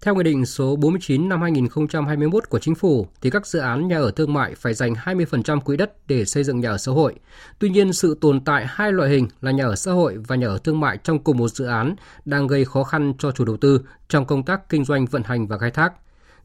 Theo 0.03 0.15
Nghị 0.15 0.23
định 0.23 0.45
số 0.45 0.75
49 0.75 1.29
năm 1.29 1.41
2021 1.41 2.49
của 2.49 2.59
Chính 2.59 2.75
phủ, 2.75 3.07
thì 3.21 3.29
các 3.29 3.47
dự 3.47 3.59
án 3.59 3.87
nhà 3.87 3.97
ở 3.97 4.11
thương 4.15 4.33
mại 4.33 4.55
phải 4.55 4.73
dành 4.73 4.93
20% 4.93 5.59
quỹ 5.59 5.77
đất 5.77 6.07
để 6.07 6.25
xây 6.25 6.43
dựng 6.43 6.59
nhà 6.59 6.69
ở 6.69 6.77
xã 6.77 6.91
hội. 6.91 7.15
Tuy 7.59 7.69
nhiên, 7.69 7.93
sự 7.93 8.17
tồn 8.21 8.45
tại 8.45 8.65
hai 8.67 8.91
loại 8.91 9.09
hình 9.09 9.27
là 9.41 9.51
nhà 9.51 9.65
ở 9.65 9.75
xã 9.75 9.91
hội 9.91 10.17
và 10.27 10.35
nhà 10.35 10.47
ở 10.47 10.57
thương 10.63 10.79
mại 10.79 10.97
trong 11.03 11.19
cùng 11.19 11.37
một 11.37 11.47
dự 11.47 11.65
án 11.65 11.95
đang 12.25 12.47
gây 12.47 12.65
khó 12.65 12.83
khăn 12.83 13.13
cho 13.17 13.31
chủ 13.31 13.45
đầu 13.45 13.57
tư 13.57 13.81
trong 14.07 14.25
công 14.25 14.43
tác 14.43 14.69
kinh 14.69 14.83
doanh 14.83 15.05
vận 15.05 15.23
hành 15.23 15.47
và 15.47 15.57
khai 15.57 15.71
thác. 15.71 15.93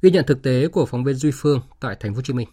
Ghi 0.02 0.10
nhận 0.10 0.24
thực 0.26 0.42
tế 0.42 0.68
của 0.68 0.86
phóng 0.86 1.04
viên 1.04 1.14
Duy 1.14 1.30
Phương 1.34 1.60
tại 1.80 1.96
thành 2.00 2.12
phố 2.12 2.16
Hồ 2.16 2.22
Chí 2.22 2.32
Minh. 2.32 2.48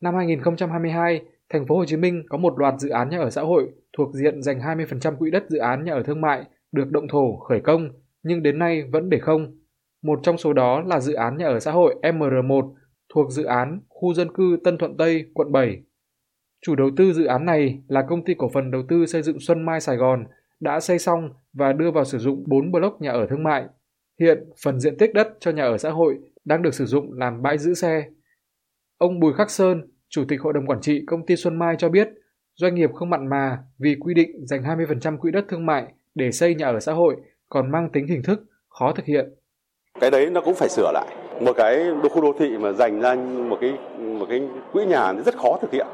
Năm 0.00 0.14
2022, 0.16 1.20
thành 1.52 1.66
phố 1.66 1.76
Hồ 1.76 1.84
Chí 1.84 1.96
Minh 1.96 2.22
có 2.28 2.38
một 2.38 2.58
loạt 2.58 2.74
dự 2.78 2.88
án 2.88 3.10
nhà 3.10 3.18
ở 3.18 3.30
xã 3.30 3.42
hội 3.42 3.68
thuộc 3.96 4.14
diện 4.14 4.42
dành 4.42 4.58
20% 4.58 5.16
quỹ 5.16 5.30
đất 5.30 5.44
dự 5.48 5.58
án 5.58 5.84
nhà 5.84 5.92
ở 5.92 6.02
thương 6.02 6.20
mại 6.20 6.44
được 6.72 6.90
động 6.90 7.08
thổ 7.08 7.36
khởi 7.48 7.60
công 7.64 7.88
nhưng 8.22 8.42
đến 8.42 8.58
nay 8.58 8.82
vẫn 8.92 9.10
để 9.10 9.18
không. 9.18 9.59
Một 10.02 10.20
trong 10.22 10.38
số 10.38 10.52
đó 10.52 10.80
là 10.86 11.00
dự 11.00 11.12
án 11.12 11.36
nhà 11.36 11.46
ở 11.46 11.60
xã 11.60 11.72
hội 11.72 11.94
MR1 12.02 12.74
thuộc 13.14 13.30
dự 13.30 13.44
án 13.44 13.80
khu 13.88 14.14
dân 14.14 14.34
cư 14.34 14.56
Tân 14.64 14.78
Thuận 14.78 14.96
Tây, 14.96 15.24
quận 15.34 15.52
7. 15.52 15.82
Chủ 16.66 16.74
đầu 16.74 16.90
tư 16.96 17.12
dự 17.12 17.24
án 17.24 17.44
này 17.44 17.82
là 17.88 18.02
công 18.08 18.24
ty 18.24 18.34
cổ 18.38 18.50
phần 18.54 18.70
đầu 18.70 18.82
tư 18.88 19.06
xây 19.06 19.22
dựng 19.22 19.40
Xuân 19.40 19.66
Mai 19.66 19.80
Sài 19.80 19.96
Gòn 19.96 20.24
đã 20.60 20.80
xây 20.80 20.98
xong 20.98 21.30
và 21.52 21.72
đưa 21.72 21.90
vào 21.90 22.04
sử 22.04 22.18
dụng 22.18 22.44
4 22.46 22.72
block 22.72 23.00
nhà 23.00 23.12
ở 23.12 23.26
thương 23.30 23.42
mại. 23.42 23.64
Hiện, 24.20 24.38
phần 24.64 24.80
diện 24.80 24.98
tích 24.98 25.14
đất 25.14 25.28
cho 25.40 25.50
nhà 25.50 25.64
ở 25.64 25.78
xã 25.78 25.90
hội 25.90 26.18
đang 26.44 26.62
được 26.62 26.74
sử 26.74 26.86
dụng 26.86 27.12
làm 27.12 27.42
bãi 27.42 27.58
giữ 27.58 27.74
xe. 27.74 28.04
Ông 28.98 29.20
Bùi 29.20 29.32
Khắc 29.32 29.50
Sơn, 29.50 29.82
Chủ 30.08 30.24
tịch 30.28 30.40
Hội 30.40 30.52
đồng 30.52 30.66
Quản 30.66 30.80
trị 30.80 31.04
công 31.06 31.26
ty 31.26 31.36
Xuân 31.36 31.58
Mai 31.58 31.74
cho 31.78 31.88
biết, 31.88 32.08
doanh 32.54 32.74
nghiệp 32.74 32.90
không 32.94 33.10
mặn 33.10 33.26
mà 33.26 33.58
vì 33.78 33.96
quy 34.00 34.14
định 34.14 34.46
dành 34.46 34.62
20% 34.62 35.18
quỹ 35.18 35.30
đất 35.30 35.44
thương 35.48 35.66
mại 35.66 35.84
để 36.14 36.32
xây 36.32 36.54
nhà 36.54 36.66
ở 36.66 36.80
xã 36.80 36.92
hội 36.92 37.16
còn 37.48 37.70
mang 37.70 37.90
tính 37.92 38.06
hình 38.06 38.22
thức, 38.22 38.40
khó 38.68 38.92
thực 38.92 39.06
hiện. 39.06 39.28
Cái 40.00 40.10
đấy 40.10 40.30
nó 40.30 40.40
cũng 40.40 40.54
phải 40.54 40.68
sửa 40.68 40.90
lại. 40.92 41.06
Một 41.40 41.52
cái 41.56 41.84
đô 42.02 42.08
khu 42.08 42.20
đô 42.22 42.32
thị 42.38 42.58
mà 42.58 42.72
dành 42.72 43.00
ra 43.00 43.14
một 43.48 43.58
cái 43.60 43.78
một 43.98 44.26
cái 44.28 44.48
quỹ 44.72 44.86
nhà 44.86 45.12
rất 45.12 45.36
khó 45.36 45.58
thực 45.62 45.72
hiện. 45.72 45.86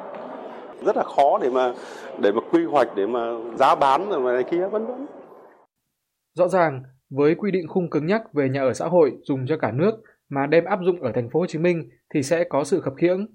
Rất 0.85 0.97
là 0.97 1.03
khó 1.03 1.39
để 1.43 1.51
mà 1.51 1.73
để 2.21 2.33
mà 2.33 2.41
quy 2.53 2.65
hoạch 2.65 2.89
để 2.97 3.07
mà 3.07 3.21
giá 3.59 3.75
bán 3.75 4.09
rồi 4.11 4.35
này 4.35 4.45
kia 4.51 4.69
vân 4.69 4.87
vân. 4.87 5.07
Rõ 6.35 6.49
ràng, 6.49 6.83
với 7.11 7.35
quy 7.35 7.51
định 7.51 7.69
khung 7.69 7.91
cứng 7.91 8.07
nhắc 8.07 8.23
về 8.33 8.49
nhà 8.49 8.63
ở 8.63 8.73
xã 8.73 8.87
hội 8.87 9.13
dùng 9.23 9.47
cho 9.49 9.57
cả 9.57 9.73
nước 9.73 9.91
mà 10.29 10.47
đem 10.47 10.65
áp 10.65 10.79
dụng 10.87 11.03
ở 11.03 11.13
thành 11.15 11.31
phố 11.31 11.41
Hồ 11.41 11.47
Chí 11.47 11.59
Minh 11.59 11.89
thì 12.15 12.23
sẽ 12.23 12.45
có 12.45 12.65
sự 12.65 12.81
khập 12.81 12.93
khiễng. 12.97 13.27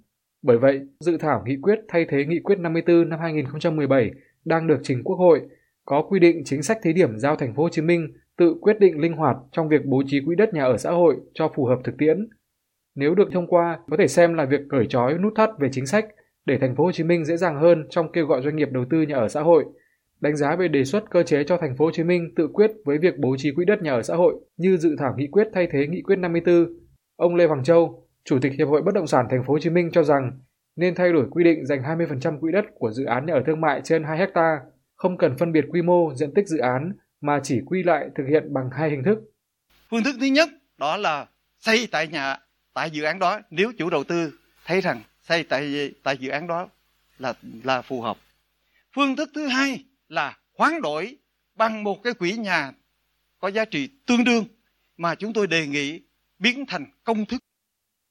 Bởi 0.43 0.57
vậy, 0.57 0.81
dự 0.99 1.17
thảo 1.17 1.43
nghị 1.45 1.57
quyết 1.61 1.79
thay 1.87 2.05
thế 2.09 2.25
nghị 2.25 2.39
quyết 2.43 2.59
54 2.59 3.09
năm 3.09 3.19
2017 3.19 4.11
đang 4.45 4.67
được 4.67 4.79
trình 4.83 5.03
Quốc 5.03 5.15
hội 5.15 5.41
có 5.85 6.03
quy 6.09 6.19
định 6.19 6.41
chính 6.45 6.63
sách 6.63 6.77
thí 6.83 6.93
điểm 6.93 7.19
giao 7.19 7.35
thành 7.35 7.53
phố 7.55 7.63
Hồ 7.63 7.69
Chí 7.69 7.81
Minh 7.81 8.07
tự 8.37 8.55
quyết 8.61 8.79
định 8.79 8.99
linh 8.99 9.13
hoạt 9.13 9.37
trong 9.51 9.69
việc 9.69 9.85
bố 9.85 10.03
trí 10.05 10.19
quỹ 10.25 10.35
đất 10.35 10.53
nhà 10.53 10.63
ở 10.63 10.77
xã 10.77 10.91
hội 10.91 11.15
cho 11.33 11.51
phù 11.55 11.65
hợp 11.65 11.79
thực 11.83 11.97
tiễn. 11.97 12.29
Nếu 12.95 13.15
được 13.15 13.29
thông 13.31 13.47
qua, 13.47 13.79
có 13.89 13.97
thể 13.97 14.07
xem 14.07 14.33
là 14.33 14.45
việc 14.45 14.61
cởi 14.69 14.85
trói 14.89 15.17
nút 15.17 15.33
thắt 15.35 15.49
về 15.59 15.69
chính 15.71 15.85
sách 15.85 16.05
để 16.45 16.57
thành 16.57 16.75
phố 16.75 16.83
Hồ 16.83 16.91
Chí 16.91 17.03
Minh 17.03 17.25
dễ 17.25 17.37
dàng 17.37 17.59
hơn 17.59 17.87
trong 17.89 18.11
kêu 18.11 18.25
gọi 18.25 18.41
doanh 18.41 18.55
nghiệp 18.55 18.69
đầu 18.71 18.85
tư 18.89 19.01
nhà 19.01 19.15
ở 19.15 19.27
xã 19.27 19.41
hội. 19.41 19.65
Đánh 20.21 20.35
giá 20.35 20.55
về 20.55 20.67
đề 20.67 20.83
xuất 20.83 21.09
cơ 21.09 21.23
chế 21.23 21.43
cho 21.43 21.57
thành 21.57 21.75
phố 21.77 21.85
Hồ 21.85 21.91
Chí 21.91 22.03
Minh 22.03 22.33
tự 22.35 22.47
quyết 22.53 22.71
với 22.85 22.97
việc 22.97 23.13
bố 23.19 23.35
trí 23.37 23.51
quỹ 23.51 23.65
đất 23.65 23.81
nhà 23.81 23.91
ở 23.93 24.01
xã 24.01 24.15
hội 24.15 24.33
như 24.57 24.77
dự 24.77 24.95
thảo 24.99 25.13
nghị 25.17 25.27
quyết 25.27 25.47
thay 25.53 25.67
thế 25.71 25.87
nghị 25.87 26.01
quyết 26.01 26.15
54, 26.15 26.65
ông 27.15 27.35
Lê 27.35 27.45
Hoàng 27.45 27.63
Châu, 27.63 28.07
Chủ 28.25 28.39
tịch 28.41 28.53
Hiệp 28.57 28.67
hội 28.67 28.81
Bất 28.81 28.93
động 28.93 29.07
sản 29.07 29.25
thành 29.29 29.43
phố 29.43 29.53
Hồ 29.53 29.59
Chí 29.59 29.69
Minh 29.69 29.89
cho 29.91 30.03
rằng 30.03 30.31
nên 30.75 30.95
thay 30.95 31.11
đổi 31.11 31.25
quy 31.31 31.43
định 31.43 31.65
dành 31.65 31.81
20% 31.81 32.39
quỹ 32.39 32.51
đất 32.51 32.65
của 32.75 32.91
dự 32.91 33.05
án 33.05 33.25
nhà 33.25 33.33
ở 33.33 33.43
thương 33.47 33.61
mại 33.61 33.81
trên 33.83 34.03
2 34.03 34.17
hecta, 34.17 34.59
không 34.95 35.17
cần 35.17 35.37
phân 35.37 35.51
biệt 35.51 35.65
quy 35.69 35.81
mô, 35.81 36.13
diện 36.13 36.33
tích 36.33 36.47
dự 36.47 36.57
án 36.57 36.93
mà 37.21 37.39
chỉ 37.43 37.61
quy 37.65 37.83
lại 37.83 38.09
thực 38.15 38.23
hiện 38.29 38.53
bằng 38.53 38.69
hai 38.71 38.89
hình 38.89 39.03
thức. 39.03 39.19
Phương 39.89 40.03
thức 40.03 40.15
thứ 40.19 40.25
nhất 40.25 40.49
đó 40.77 40.97
là 40.97 41.27
xây 41.59 41.87
tại 41.91 42.07
nhà 42.07 42.37
tại 42.73 42.91
dự 42.91 43.03
án 43.03 43.19
đó 43.19 43.39
nếu 43.49 43.71
chủ 43.77 43.89
đầu 43.89 44.03
tư 44.03 44.33
thấy 44.65 44.81
rằng 44.81 45.01
xây 45.21 45.43
tại 45.43 45.93
tại 46.03 46.17
dự 46.17 46.29
án 46.29 46.47
đó 46.47 46.69
là 47.19 47.33
là 47.63 47.81
phù 47.81 48.01
hợp. 48.01 48.17
Phương 48.95 49.15
thức 49.15 49.29
thứ 49.35 49.47
hai 49.47 49.85
là 50.07 50.37
hoán 50.57 50.81
đổi 50.81 51.17
bằng 51.55 51.83
một 51.83 52.03
cái 52.03 52.13
quỹ 52.13 52.31
nhà 52.31 52.71
có 53.39 53.47
giá 53.47 53.65
trị 53.65 53.89
tương 54.07 54.23
đương 54.23 54.45
mà 54.97 55.15
chúng 55.15 55.33
tôi 55.33 55.47
đề 55.47 55.67
nghị 55.67 56.01
biến 56.39 56.65
thành 56.67 56.85
công 57.03 57.25
thức. 57.25 57.37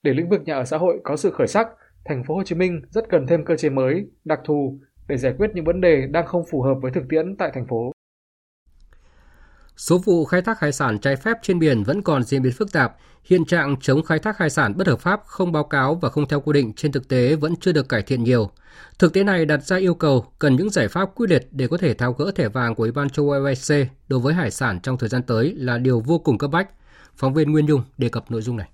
Để 0.02 0.12
lĩnh 0.14 0.29
vực 0.29 0.40
nhà 0.45 0.55
ở 0.55 0.64
xã 0.64 0.76
hội 0.76 1.00
có 1.05 1.17
sự 1.17 1.31
khởi 1.31 1.47
sắc, 1.47 1.67
thành 2.05 2.25
phố 2.25 2.35
Hồ 2.35 2.43
Chí 2.45 2.55
Minh 2.55 2.83
rất 2.90 3.05
cần 3.09 3.26
thêm 3.26 3.45
cơ 3.45 3.57
chế 3.57 3.71
mới, 3.71 4.05
đặc 4.25 4.40
thù 4.45 4.81
để 5.09 5.17
giải 5.17 5.35
quyết 5.38 5.50
những 5.55 5.64
vấn 5.64 5.81
đề 5.81 6.07
đang 6.11 6.26
không 6.26 6.45
phù 6.50 6.62
hợp 6.62 6.75
với 6.83 6.93
thực 6.93 7.05
tiễn 7.09 7.37
tại 7.37 7.50
thành 7.55 7.67
phố. 7.67 7.93
Số 9.81 9.99
vụ 9.99 10.25
khai 10.25 10.43
thác 10.43 10.61
hải 10.61 10.73
sản 10.73 10.99
trái 10.99 11.17
phép 11.17 11.37
trên 11.43 11.59
biển 11.59 11.83
vẫn 11.83 12.03
còn 12.03 12.23
diễn 12.23 12.43
biến 12.43 12.53
phức 12.53 12.73
tạp. 12.73 12.97
Hiện 13.25 13.45
trạng 13.45 13.77
chống 13.81 14.03
khai 14.03 14.19
thác 14.19 14.39
hải 14.39 14.51
sản 14.51 14.75
bất 14.77 14.87
hợp 14.87 15.01
pháp, 15.01 15.23
không 15.27 15.53
báo 15.53 15.65
cáo 15.65 15.95
và 15.95 16.11
không 16.11 16.29
theo 16.29 16.41
quy 16.41 16.53
định 16.53 16.73
trên 16.73 16.93
thực 16.93 17.09
tế 17.09 17.37
vẫn 17.37 17.57
chưa 17.61 17.73
được 17.73 17.89
cải 17.89 18.03
thiện 18.03 18.25
nhiều. 18.25 18.51
Thực 18.99 19.13
tế 19.13 19.25
này 19.25 19.45
đặt 19.45 19.65
ra 19.65 19.77
yêu 19.77 19.95
cầu 19.95 20.27
cần 20.39 20.57
những 20.57 20.71
giải 20.71 20.89
pháp 20.89 21.11
quyết 21.15 21.31
liệt 21.31 21.49
để 21.51 21.69
có 21.69 21.77
thể 21.77 21.95
tháo 21.95 22.13
gỡ 22.13 22.31
thẻ 22.35 22.49
vàng 22.49 22.75
của 22.75 22.83
Ủy 22.83 22.93
ban 22.93 23.11
châu 23.11 23.31
Âu 23.31 23.45
EC 23.45 23.89
đối 24.09 24.21
với 24.21 24.35
hải 24.35 24.51
sản 24.51 24.81
trong 24.83 24.99
thời 24.99 25.09
gian 25.09 25.23
tới 25.23 25.55
là 25.57 25.79
điều 25.79 26.01
vô 26.01 26.19
cùng 26.19 26.39
cấp 26.39 26.51
bách. 26.51 26.69
Phóng 27.17 27.35
viên 27.35 27.53
Nguyên 27.53 27.69
Dung 27.69 27.83
đề 27.99 28.09
cập 28.09 28.31
nội 28.31 28.43
dung 28.43 28.57
này. 28.57 28.69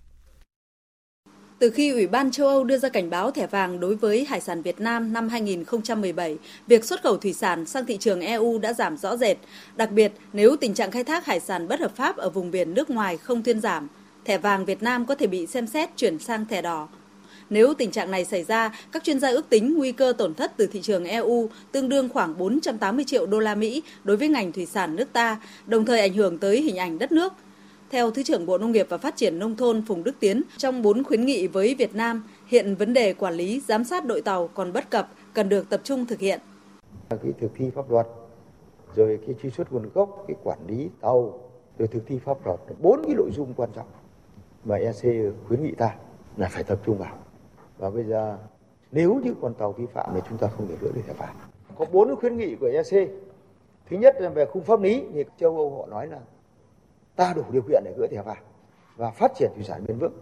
Từ 1.59 1.71
khi 1.71 1.91
Ủy 1.91 2.07
ban 2.07 2.31
châu 2.31 2.49
Âu 2.49 2.65
đưa 2.65 2.79
ra 2.79 2.89
cảnh 2.89 3.11
báo 3.11 3.31
thẻ 3.31 3.47
vàng 3.47 3.81
đối 3.81 3.95
với 3.95 4.25
hải 4.25 4.41
sản 4.41 4.63
Việt 4.63 4.81
Nam 4.81 5.13
năm 5.13 5.29
2017, 5.29 6.37
việc 6.67 6.85
xuất 6.85 7.03
khẩu 7.03 7.17
thủy 7.17 7.33
sản 7.33 7.67
sang 7.67 7.87
thị 7.87 7.97
trường 7.97 8.21
EU 8.21 8.59
đã 8.59 8.73
giảm 8.73 8.97
rõ 8.97 9.17
rệt. 9.17 9.37
Đặc 9.77 9.91
biệt, 9.91 10.13
nếu 10.33 10.57
tình 10.57 10.75
trạng 10.75 10.91
khai 10.91 11.05
thác 11.05 11.27
hải 11.27 11.41
sản 11.41 11.69
bất 11.69 11.81
hợp 11.81 11.97
pháp 11.97 12.17
ở 12.17 12.31
vùng 12.31 12.51
biển 12.51 12.75
nước 12.75 12.91
ngoài 12.91 13.17
không 13.17 13.43
thuyên 13.43 13.61
giảm, 13.61 13.89
thẻ 14.25 14.39
vàng 14.39 14.65
Việt 14.65 14.83
Nam 14.83 15.07
có 15.07 15.15
thể 15.15 15.27
bị 15.27 15.47
xem 15.47 15.67
xét 15.67 15.91
chuyển 15.97 16.19
sang 16.19 16.47
thẻ 16.47 16.63
đỏ. 16.63 16.89
Nếu 17.51 17.75
tình 17.75 17.91
trạng 17.91 18.11
này 18.11 18.25
xảy 18.25 18.45
ra, 18.45 18.71
các 18.93 19.05
chuyên 19.05 19.21
gia 19.21 19.29
ước 19.29 19.49
tính 19.49 19.75
nguy 19.77 19.93
cơ 19.93 20.13
tổn 20.19 20.35
thất 20.35 20.53
từ 20.57 20.67
thị 20.67 20.81
trường 20.83 21.05
EU 21.05 21.51
tương 21.73 21.89
đương 21.89 22.09
khoảng 22.09 22.39
480 22.39 23.05
triệu 23.05 23.27
đô 23.27 23.39
la 23.39 23.55
Mỹ 23.55 23.83
đối 24.05 24.17
với 24.17 24.29
ngành 24.29 24.53
thủy 24.53 24.67
sản 24.67 24.97
nước 24.97 25.13
ta, 25.13 25.41
đồng 25.67 25.87
thời 25.87 26.01
ảnh 26.01 26.15
hưởng 26.15 26.39
tới 26.39 26.63
hình 26.63 26.77
ảnh 26.77 26.99
đất 26.99 27.13
nước, 27.13 27.33
theo 27.97 28.11
Thứ 28.11 28.23
trưởng 28.23 28.47
Bộ 28.47 28.59
Nông 28.59 28.73
nghiệp 28.73 28.87
và 28.88 28.99
Phát 28.99 29.17
triển 29.17 29.38
Nông 29.38 29.57
thôn 29.57 29.83
Phùng 29.83 30.05
Đức 30.05 30.15
Tiến, 30.21 30.43
trong 30.57 30.83
bốn 30.83 31.05
khuyến 31.05 31.26
nghị 31.26 31.47
với 31.47 31.75
Việt 31.75 31.95
Nam, 31.95 32.29
hiện 32.47 32.75
vấn 32.75 32.95
đề 32.95 33.15
quản 33.15 33.35
lý, 33.35 33.61
giám 33.61 33.85
sát 33.85 34.07
đội 34.07 34.23
tàu 34.23 34.49
còn 34.49 34.73
bất 34.73 34.91
cập, 34.91 35.09
cần 35.35 35.49
được 35.49 35.71
tập 35.71 35.81
trung 35.85 36.07
thực 36.07 36.19
hiện. 36.19 36.41
Cái 37.09 37.33
thực 37.41 37.50
thi 37.55 37.71
pháp 37.71 37.91
luật, 37.91 38.07
rồi 38.95 39.19
cái 39.26 39.35
truy 39.43 39.50
xuất 39.50 39.73
nguồn 39.73 39.91
gốc, 39.95 40.25
cái 40.29 40.37
quản 40.45 40.59
lý 40.67 40.88
tàu, 41.00 41.41
rồi 41.79 41.88
thực 41.88 42.07
thi 42.07 42.19
pháp 42.25 42.47
luật, 42.47 42.61
bốn 42.81 43.03
cái 43.07 43.15
nội 43.15 43.31
dung 43.37 43.55
quan 43.57 43.71
trọng 43.76 43.87
mà 44.65 44.76
EC 44.76 45.33
khuyến 45.49 45.62
nghị 45.62 45.75
ta 45.75 45.95
là 46.37 46.49
phải 46.49 46.65
tập 46.65 46.79
trung 46.87 46.99
vào. 46.99 47.17
Và 47.79 47.91
bây 47.91 48.05
giờ 48.05 48.38
nếu 48.93 49.21
như 49.25 49.35
con 49.43 49.55
tàu 49.55 49.73
vi 49.73 49.87
phạm 49.95 50.11
thì 50.15 50.21
chúng 50.29 50.38
ta 50.38 50.49
không 50.57 50.69
thể 50.69 50.75
gỡ 50.81 50.88
được 50.95 51.03
thẻ 51.07 51.15
vàng. 51.19 51.37
Có 51.79 51.85
bốn 51.93 52.17
khuyến 52.17 52.37
nghị 52.37 52.55
của 52.55 52.71
EC. 52.73 53.09
Thứ 53.91 53.97
nhất 53.97 54.17
là 54.21 54.29
về 54.29 54.45
khung 54.45 54.65
pháp 54.65 54.81
lý 54.81 55.03
thì 55.15 55.25
châu 55.41 55.57
Âu 55.57 55.76
họ 55.79 55.87
nói 55.87 56.07
là 56.07 56.19
ta 57.17 57.33
đủ 57.37 57.43
điều 57.53 57.63
kiện 57.63 57.83
để 57.85 57.95
gửi 57.97 58.09
thẻ 58.09 58.23
vàng 58.23 58.43
và 58.97 59.11
phát 59.11 59.33
triển 59.39 59.51
thủy 59.55 59.65
sản 59.65 59.85
bền 59.89 59.99
vững. 59.99 60.19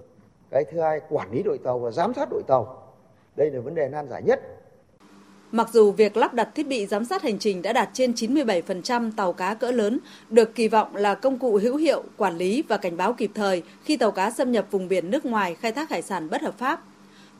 Cái 0.51 0.65
thứ 0.73 0.81
hai, 0.81 1.01
quản 1.11 1.33
lý 1.33 1.43
đội 1.43 1.59
tàu 1.59 1.79
và 1.79 1.91
giám 1.91 2.15
sát 2.15 2.29
đội 2.31 2.43
tàu. 2.47 2.93
Đây 3.37 3.51
là 3.51 3.61
vấn 3.61 3.75
đề 3.75 3.89
nan 3.89 4.09
giải 4.09 4.23
nhất. 4.23 4.41
Mặc 5.53 5.69
dù 5.73 5.93
việc 5.93 6.17
lắp 6.17 6.35
đặt 6.35 6.49
thiết 6.55 6.67
bị 6.67 6.87
giám 6.87 7.05
sát 7.05 7.23
hành 7.23 7.39
trình 7.39 7.63
đã 7.63 7.73
đạt 7.73 7.89
trên 7.93 8.13
97% 8.13 9.11
tàu 9.17 9.33
cá 9.33 9.55
cỡ 9.55 9.71
lớn, 9.71 9.99
được 10.31 10.55
kỳ 10.55 10.69
vọng 10.69 10.97
là 10.97 11.15
công 11.15 11.39
cụ 11.39 11.59
hữu 11.63 11.77
hiệu, 11.77 12.03
quản 12.17 12.37
lý 12.37 12.63
và 12.69 12.77
cảnh 12.77 12.97
báo 12.97 13.13
kịp 13.13 13.31
thời 13.35 13.63
khi 13.85 13.97
tàu 13.97 14.11
cá 14.11 14.31
xâm 14.31 14.53
nhập 14.53 14.67
vùng 14.71 14.89
biển 14.89 15.11
nước 15.11 15.27
ngoài 15.27 15.55
khai 15.55 15.73
thác 15.73 15.91
hải 15.91 16.03
sản 16.03 16.31
bất 16.31 16.43
hợp 16.43 16.59
pháp. 16.59 16.83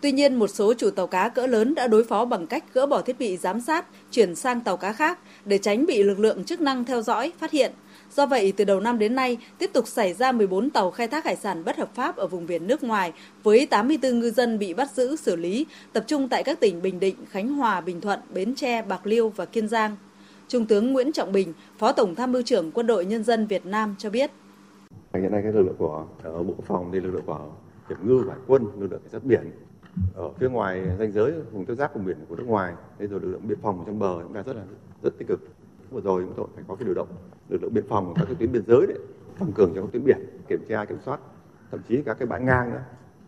Tuy 0.01 0.13
nhiên, 0.13 0.35
một 0.35 0.47
số 0.47 0.75
chủ 0.75 0.91
tàu 0.91 1.07
cá 1.07 1.29
cỡ 1.29 1.47
lớn 1.47 1.75
đã 1.75 1.87
đối 1.87 2.05
phó 2.05 2.25
bằng 2.25 2.47
cách 2.47 2.65
gỡ 2.73 2.87
bỏ 2.87 3.03
thiết 3.03 3.19
bị 3.19 3.37
giám 3.37 3.61
sát, 3.61 3.87
chuyển 4.11 4.35
sang 4.35 4.61
tàu 4.61 4.77
cá 4.77 4.93
khác 4.93 5.19
để 5.45 5.59
tránh 5.59 5.87
bị 5.87 6.03
lực 6.03 6.19
lượng 6.19 6.45
chức 6.45 6.61
năng 6.61 6.85
theo 6.85 7.03
dõi, 7.03 7.33
phát 7.39 7.51
hiện 7.51 7.73
Do 8.17 8.27
vậy, 8.27 8.53
từ 8.57 8.65
đầu 8.65 8.81
năm 8.81 8.99
đến 8.99 9.15
nay, 9.15 9.39
tiếp 9.59 9.71
tục 9.73 9.87
xảy 9.87 10.13
ra 10.13 10.33
14 10.33 10.71
tàu 10.71 10.91
khai 10.91 11.09
thác 11.09 11.25
hải 11.25 11.37
sản 11.37 11.65
bất 11.65 11.77
hợp 11.77 11.95
pháp 11.95 12.17
ở 12.17 12.27
vùng 12.27 12.47
biển 12.47 12.67
nước 12.67 12.83
ngoài 12.83 13.13
với 13.43 13.67
84 13.67 14.21
ngư 14.21 14.31
dân 14.31 14.59
bị 14.59 14.75
bắt 14.75 14.91
giữ 14.91 15.17
xử 15.17 15.37
lý, 15.37 15.67
tập 15.93 16.05
trung 16.07 16.29
tại 16.29 16.43
các 16.45 16.61
tỉnh 16.61 16.83
Bình 16.83 17.01
Định, 17.01 17.17
Khánh 17.31 17.49
Hòa, 17.49 17.81
Bình 17.81 18.01
Thuận, 18.01 18.21
Bến 18.35 18.55
Tre, 18.55 18.83
Bạc 18.83 19.07
Liêu 19.07 19.29
và 19.29 19.45
Kiên 19.45 19.69
Giang. 19.69 19.97
Trung 20.49 20.67
tướng 20.67 20.93
Nguyễn 20.93 21.13
Trọng 21.13 21.33
Bình, 21.33 21.53
Phó 21.79 21.93
Tổng 21.93 22.15
Tham 22.15 22.33
mưu 22.33 22.43
trưởng 22.43 22.71
Quân 22.71 22.87
đội 22.87 23.05
Nhân 23.05 23.25
dân 23.25 23.47
Việt 23.47 23.67
Nam 23.67 23.95
cho 23.99 24.11
biết. 24.11 24.31
Hiện 25.15 25.33
nay 25.33 25.41
các 25.45 25.55
lực 25.55 25.63
lượng 25.63 25.77
của 25.79 26.07
ở 26.23 26.43
Bộ 26.43 26.55
phòng 26.67 26.91
thì 26.93 27.01
lực 27.01 27.11
lượng 27.11 27.25
của 27.27 27.41
kiểm 27.89 27.99
ngư 28.03 28.25
hải 28.29 28.39
quân, 28.47 28.63
lực 28.79 28.91
lượng 28.91 29.01
cảnh 29.01 29.13
sát 29.13 29.25
biển 29.25 29.51
ở 30.15 30.33
phía 30.33 30.49
ngoài 30.49 30.97
danh 30.99 31.13
giới 31.13 31.33
vùng 31.53 31.67
tiếp 31.67 31.75
giáp 31.75 31.95
vùng 31.95 32.05
biển 32.05 32.17
của 32.29 32.37
nước 32.37 32.47
ngoài, 32.47 32.75
thế 32.99 33.07
rồi 33.07 33.21
lực 33.21 33.31
lượng 33.31 33.49
biên 33.49 33.61
phòng 33.61 33.85
trong 33.87 33.99
bờ 33.99 34.23
chúng 34.23 34.33
ta 34.33 34.43
rất 34.43 34.57
là 34.57 34.63
rất 35.03 35.19
tích 35.19 35.29
cực. 35.29 35.41
Vừa 35.91 36.01
rồi 36.01 36.23
chúng 36.23 36.35
tôi 36.37 36.47
phải 36.55 36.65
có 36.69 36.75
cái 36.75 36.85
điều 36.85 36.95
động 36.95 37.09
lực 37.49 37.63
lượng 37.63 37.75
biên 37.75 37.89
phòng 37.89 38.15
các 38.17 38.25
cái 38.25 38.35
tuyến 38.35 38.53
biên 38.53 38.63
giới 38.67 38.87
đấy 38.87 38.99
tăng 39.39 39.53
cường 39.53 39.73
cho 39.75 39.83
các 39.83 39.89
tuyến 39.93 40.05
biển 40.05 40.19
kiểm 40.49 40.65
tra 40.69 40.85
kiểm 40.85 40.99
soát. 41.05 41.21
Thậm 41.71 41.81
chí 41.89 42.03
các 42.03 42.19
cái 42.19 42.27
bãi 42.27 42.41
ngang 42.41 42.71
nữa 42.71 42.83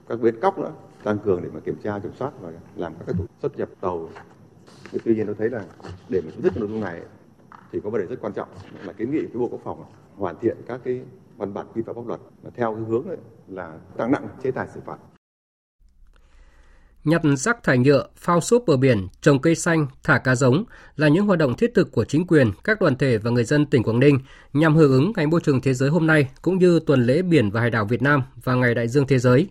các 0.09 0.21
bến 0.21 0.41
cóc 0.41 0.59
nữa 0.59 0.73
tăng 1.05 1.19
cường 1.19 1.43
để 1.43 1.49
mà 1.55 1.61
kiểm 1.61 1.77
tra 1.83 1.99
kiểm 1.99 2.13
soát 2.19 2.33
và 2.41 2.53
làm 2.77 2.95
các 2.95 3.05
cái 3.07 3.15
thủ 3.19 3.25
xuất 3.43 3.59
nhập 3.59 3.69
tàu. 3.81 4.09
Tuy 5.05 5.15
nhiên 5.15 5.27
tôi 5.27 5.35
thấy 5.35 5.51
là 5.51 5.65
để 6.09 6.21
mà 6.25 6.31
chấm 6.35 6.43
dứt 6.43 6.57
nội 6.57 6.69
dung 6.69 6.81
này 6.81 7.03
thì 7.73 7.81
có 7.81 7.91
vấn 7.91 8.01
đề 8.01 8.07
rất 8.07 8.21
quan 8.21 8.33
trọng 8.33 8.49
là 8.85 8.93
kiến 8.93 9.11
nghị 9.11 9.27
với 9.27 9.41
bộ 9.41 9.49
quốc 9.49 9.61
phòng 9.65 9.85
hoàn 10.17 10.39
thiện 10.39 10.57
các 10.67 10.81
cái 10.85 11.03
văn 11.37 11.55
bản 11.55 11.67
quy 11.75 11.83
phạm 11.83 11.95
pháp 11.95 12.07
luật 12.07 12.21
mà 12.45 12.51
theo 12.55 12.75
cái 12.75 12.85
hướng 12.85 13.07
là 13.49 13.79
tăng 13.97 14.13
nặng 14.13 14.29
chế 14.43 14.51
tài 14.51 14.69
xử 14.69 14.81
phạt. 14.81 14.99
Nhặt 17.07 17.23
rác 17.37 17.63
thải 17.63 17.79
nhựa, 17.79 18.07
phao 18.17 18.41
xốp 18.41 18.63
bờ 18.67 18.77
biển, 18.77 19.09
trồng 19.21 19.41
cây 19.41 19.55
xanh, 19.55 19.87
thả 20.03 20.19
cá 20.19 20.35
giống 20.35 20.65
là 20.97 21.09
những 21.09 21.27
hoạt 21.27 21.39
động 21.39 21.57
thiết 21.57 21.75
thực 21.75 21.93
của 21.93 22.05
chính 22.05 22.27
quyền, 22.27 22.51
các 22.65 22.81
đoàn 22.81 22.97
thể 22.97 23.19
và 23.19 23.31
người 23.31 23.45
dân 23.45 23.67
tỉnh 23.67 23.83
Quảng 23.83 24.01
Ninh 24.01 24.19
nhằm 24.53 24.77
hưởng 24.77 24.91
ứng 24.91 25.13
Ngày 25.17 25.27
Môi 25.27 25.41
trường 25.41 25.61
Thế 25.61 25.75
giới 25.75 25.91
hôm 25.91 26.07
nay 26.07 26.29
cũng 26.43 26.59
như 26.59 26.81
tuần 26.87 27.07
lễ 27.07 27.23
biển 27.23 27.51
và 27.51 27.61
hải 27.61 27.71
đảo 27.71 27.85
Việt 27.85 28.03
Nam 28.03 28.23
và 28.45 28.55
Ngày 28.55 28.75
Đại 28.75 28.89
dương 28.89 29.07
Thế 29.07 29.19
giới. 29.19 29.49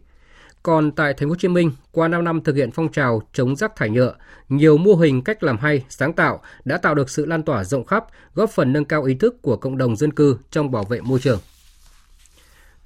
Còn 0.64 0.92
tại 0.92 1.14
Thành 1.14 1.30
phố 1.30 1.32
Hồ 1.32 1.36
Chí 1.36 1.48
Minh, 1.48 1.72
qua 1.92 2.08
5 2.08 2.24
năm 2.24 2.42
thực 2.44 2.56
hiện 2.56 2.72
phong 2.72 2.92
trào 2.92 3.22
chống 3.34 3.56
rác 3.56 3.76
thải 3.76 3.90
nhựa, 3.90 4.16
nhiều 4.50 4.78
mô 4.78 4.96
hình 4.96 5.22
cách 5.22 5.44
làm 5.44 5.58
hay, 5.58 5.86
sáng 5.90 6.14
tạo 6.14 6.42
đã 6.66 6.78
tạo 6.78 6.96
được 6.96 7.10
sự 7.10 7.26
lan 7.26 7.44
tỏa 7.44 7.64
rộng 7.64 7.86
khắp, 7.86 8.06
góp 8.34 8.50
phần 8.50 8.74
nâng 8.74 8.86
cao 8.86 9.04
ý 9.04 9.16
thức 9.16 9.42
của 9.42 9.58
cộng 9.58 9.78
đồng 9.78 9.96
dân 9.96 10.14
cư 10.14 10.38
trong 10.52 10.72
bảo 10.72 10.84
vệ 10.84 11.02
môi 11.02 11.20
trường. 11.20 11.40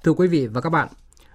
Thưa 0.04 0.12
quý 0.12 0.26
vị 0.26 0.46
và 0.46 0.60
các 0.60 0.70
bạn, 0.70 0.88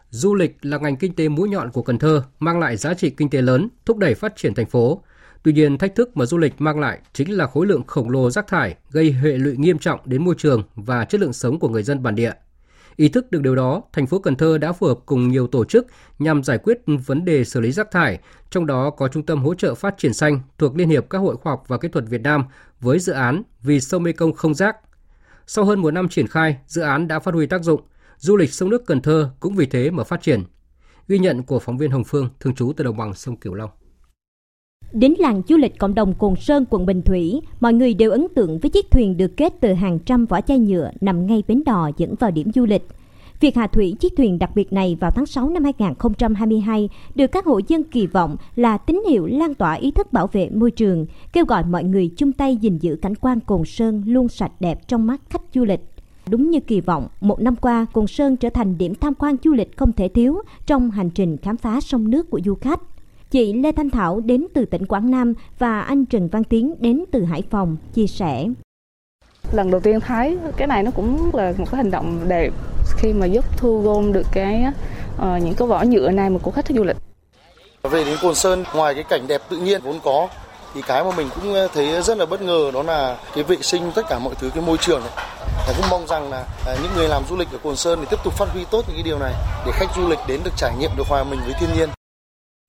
Du 0.10 0.36
lịch 0.36 0.58
là 0.62 0.78
ngành 0.78 0.96
kinh 0.96 1.16
tế 1.16 1.30
mũi 1.30 1.50
nhọn 1.50 1.72
của 1.72 1.82
Cần 1.82 1.98
Thơ, 1.98 2.24
mang 2.40 2.60
lại 2.60 2.78
giá 2.78 2.94
trị 2.94 3.10
kinh 3.10 3.30
tế 3.30 3.42
lớn, 3.42 3.70
thúc 3.86 3.98
đẩy 3.98 4.16
phát 4.16 4.36
triển 4.36 4.54
thành 4.54 4.66
phố. 4.66 5.02
Tuy 5.44 5.54
nhiên, 5.54 5.78
thách 5.78 5.96
thức 5.96 6.18
mà 6.18 6.26
du 6.26 6.38
lịch 6.38 6.54
mang 6.58 6.80
lại 6.80 7.00
chính 7.14 7.38
là 7.38 7.48
khối 7.48 7.66
lượng 7.66 7.84
khổng 7.88 8.10
lồ 8.10 8.32
rác 8.32 8.48
thải 8.48 8.76
gây 8.92 9.12
hệ 9.12 9.38
lụy 9.38 9.58
nghiêm 9.58 9.78
trọng 9.78 10.00
đến 10.06 10.26
môi 10.26 10.36
trường 10.38 10.64
và 10.76 11.06
chất 11.06 11.22
lượng 11.22 11.34
sống 11.34 11.60
của 11.60 11.70
người 11.70 11.84
dân 11.84 12.04
bản 12.04 12.16
địa. 12.16 12.32
Ý 12.96 13.10
thức 13.10 13.32
được 13.32 13.42
điều 13.42 13.56
đó, 13.56 13.82
thành 13.94 14.08
phố 14.08 14.20
Cần 14.20 14.36
Thơ 14.36 14.58
đã 14.58 14.72
phù 14.72 14.88
hợp 14.88 15.00
cùng 15.06 15.30
nhiều 15.30 15.48
tổ 15.48 15.66
chức 15.66 15.88
nhằm 16.20 16.44
giải 16.44 16.58
quyết 16.58 16.78
vấn 17.06 17.26
đề 17.26 17.44
xử 17.44 17.60
lý 17.62 17.72
rác 17.72 17.92
thải, 17.92 18.20
trong 18.50 18.66
đó 18.66 18.90
có 18.90 19.08
Trung 19.08 19.26
tâm 19.26 19.44
hỗ 19.44 19.54
trợ 19.54 19.76
phát 19.76 19.98
triển 19.98 20.14
xanh 20.14 20.40
thuộc 20.58 20.76
Liên 20.76 20.90
hiệp 20.90 21.10
các 21.10 21.18
hội 21.18 21.36
khoa 21.38 21.52
học 21.52 21.64
và 21.68 21.78
kỹ 21.78 21.88
thuật 21.88 22.06
Việt 22.10 22.22
Nam 22.22 22.46
với 22.80 23.00
dự 23.00 23.14
án 23.14 23.44
Vì 23.62 23.80
sông 23.80 24.04
Mekong 24.04 24.34
không 24.34 24.54
rác. 24.54 24.78
Sau 25.48 25.66
hơn 25.66 25.80
một 25.80 25.92
năm 25.92 26.10
triển 26.10 26.28
khai, 26.28 26.58
dự 26.68 26.82
án 26.82 27.08
đã 27.08 27.20
phát 27.20 27.34
huy 27.34 27.46
tác 27.46 27.64
dụng, 27.64 27.82
du 28.18 28.36
lịch 28.36 28.54
sông 28.54 28.70
nước 28.70 28.86
Cần 28.86 29.02
Thơ 29.02 29.30
cũng 29.40 29.56
vì 29.56 29.66
thế 29.66 29.92
mà 29.92 30.04
phát 30.04 30.22
triển. 30.22 30.44
Ghi 31.08 31.20
nhận 31.20 31.44
của 31.44 31.60
phóng 31.60 31.78
viên 31.78 31.92
Hồng 31.92 32.04
Phương, 32.04 32.30
thường 32.40 32.56
trú 32.56 32.74
tại 32.78 32.86
đồng 32.86 32.98
bằng 32.98 33.14
sông 33.14 33.36
Cửu 33.36 33.54
Long. 33.54 33.70
Đến 34.92 35.14
làng 35.18 35.42
du 35.48 35.58
lịch 35.58 35.80
cộng 35.80 35.96
đồng 35.96 36.14
Cồn 36.14 36.36
Sơn, 36.36 36.66
quận 36.70 36.86
Bình 36.86 37.02
Thủy, 37.02 37.42
mọi 37.60 37.74
người 37.74 37.94
đều 37.94 38.12
ấn 38.12 38.28
tượng 38.36 38.60
với 38.60 38.70
chiếc 38.70 38.92
thuyền 38.92 39.18
được 39.18 39.38
kết 39.38 39.54
từ 39.62 39.74
hàng 39.74 40.00
trăm 40.00 40.26
vỏ 40.26 40.42
chai 40.42 40.60
nhựa 40.60 40.92
nằm 41.02 41.28
ngay 41.28 41.44
bến 41.48 41.64
đò 41.66 41.90
dẫn 41.98 42.16
vào 42.16 42.32
điểm 42.32 42.52
du 42.52 42.66
lịch. 42.66 42.88
Việc 43.40 43.56
hạ 43.56 43.68
thủy 43.68 43.96
chiếc 44.00 44.14
thuyền 44.18 44.40
đặc 44.40 44.56
biệt 44.56 44.74
này 44.74 44.98
vào 45.00 45.12
tháng 45.12 45.26
6 45.26 45.50
năm 45.50 45.64
2022 45.64 46.90
được 47.16 47.28
các 47.28 47.46
hộ 47.46 47.60
dân 47.68 47.84
kỳ 47.84 48.08
vọng 48.08 48.36
là 48.56 48.78
tín 48.78 49.02
hiệu 49.10 49.26
lan 49.26 49.54
tỏa 49.54 49.74
ý 49.74 49.92
thức 49.92 50.14
bảo 50.14 50.28
vệ 50.28 50.50
môi 50.50 50.72
trường, 50.72 51.06
kêu 51.34 51.46
gọi 51.46 51.64
mọi 51.66 51.84
người 51.84 52.12
chung 52.18 52.32
tay 52.32 52.58
gìn 52.58 52.78
giữ 52.78 52.96
cảnh 53.02 53.16
quan 53.16 53.40
Cồn 53.40 53.66
Sơn 53.66 54.04
luôn 54.06 54.28
sạch 54.28 54.52
đẹp 54.60 54.88
trong 54.88 55.08
mắt 55.08 55.22
khách 55.30 55.42
du 55.54 55.66
lịch. 55.66 55.82
Đúng 56.30 56.50
như 56.50 56.60
kỳ 56.60 56.82
vọng, 56.82 57.08
một 57.22 57.42
năm 57.42 57.56
qua, 57.56 57.86
Cồn 57.94 58.08
Sơn 58.08 58.38
trở 58.38 58.50
thành 58.50 58.78
điểm 58.78 58.96
tham 58.96 59.14
quan 59.14 59.36
du 59.44 59.54
lịch 59.54 59.78
không 59.78 59.92
thể 59.92 60.08
thiếu 60.08 60.42
trong 60.66 60.92
hành 60.92 61.10
trình 61.10 61.38
khám 61.38 61.58
phá 61.58 61.82
sông 61.82 62.10
nước 62.10 62.30
của 62.30 62.40
du 62.46 62.56
khách. 62.56 62.80
Chị 63.32 63.54
Lê 63.54 63.72
Thanh 63.72 63.90
Thảo 63.90 64.20
đến 64.20 64.48
từ 64.54 64.66
tỉnh 64.66 64.86
Quảng 64.86 65.12
Nam 65.12 65.34
và 65.60 65.82
anh 65.82 66.06
Trần 66.06 66.28
Văn 66.28 66.44
Tiến 66.44 66.76
đến 66.80 67.04
từ 67.12 67.24
Hải 67.24 67.44
Phòng 67.50 67.78
chia 67.94 68.08
sẻ. 68.08 68.46
Lần 69.52 69.72
đầu 69.72 69.82
tiên 69.82 70.00
thấy 70.00 70.38
cái 70.58 70.68
này 70.68 70.84
nó 70.84 70.92
cũng 70.92 71.30
là 71.34 71.54
một 71.58 71.72
cái 71.72 71.78
hành 71.78 71.92
động 71.92 72.20
đẹp 72.28 72.54
khi 72.98 73.14
mà 73.14 73.26
giúp 73.26 73.46
thu 73.58 73.82
gom 73.82 74.14
được 74.14 74.28
cái 74.32 74.64
uh, 75.16 75.22
những 75.22 75.54
cái 75.58 75.68
vỏ 75.68 75.84
nhựa 75.84 76.12
này 76.12 76.30
mà 76.30 76.40
của 76.40 76.52
khách 76.52 76.68
du 76.70 76.84
lịch. 76.84 76.98
Về 77.84 78.04
đến 78.04 78.18
Cồn 78.22 78.36
Sơn, 78.36 78.64
ngoài 78.76 78.94
cái 78.94 79.04
cảnh 79.04 79.28
đẹp 79.28 79.42
tự 79.50 79.58
nhiên 79.58 79.82
vốn 79.84 80.00
có 80.04 80.28
thì 80.74 80.82
cái 80.88 81.04
mà 81.04 81.10
mình 81.18 81.28
cũng 81.36 81.54
thấy 81.74 82.02
rất 82.02 82.18
là 82.18 82.26
bất 82.26 82.42
ngờ 82.42 82.72
đó 82.74 82.84
là 82.84 83.18
cái 83.36 83.44
vệ 83.44 83.58
sinh 83.62 83.92
tất 83.96 84.06
cả 84.10 84.20
mọi 84.20 84.36
thứ 84.40 84.50
cái 84.50 84.64
môi 84.66 84.78
trường 84.78 85.02
này. 85.02 85.12
Cũng 85.68 85.86
mong 85.92 86.08
rằng 86.08 86.30
là 86.30 86.48
à, 86.66 86.76
những 86.84 86.92
người 86.96 87.08
làm 87.08 87.24
du 87.30 87.36
lịch 87.36 87.48
ở 87.52 87.58
Cồn 87.64 87.76
Sơn 87.76 88.00
thì 88.00 88.08
tiếp 88.10 88.18
tục 88.24 88.34
phát 88.34 88.50
huy 88.50 88.66
tốt 88.72 88.86
những 88.88 88.96
cái 88.96 89.04
điều 89.04 89.20
này 89.20 89.34
để 89.66 89.72
khách 89.72 89.96
du 89.96 90.08
lịch 90.08 90.20
đến 90.28 90.40
được 90.44 90.52
trải 90.58 90.76
nghiệm 90.80 90.92
được 90.98 91.08
hòa 91.08 91.24
mình 91.24 91.40
với 91.46 91.54
thiên 91.60 91.70
nhiên. 91.76 91.90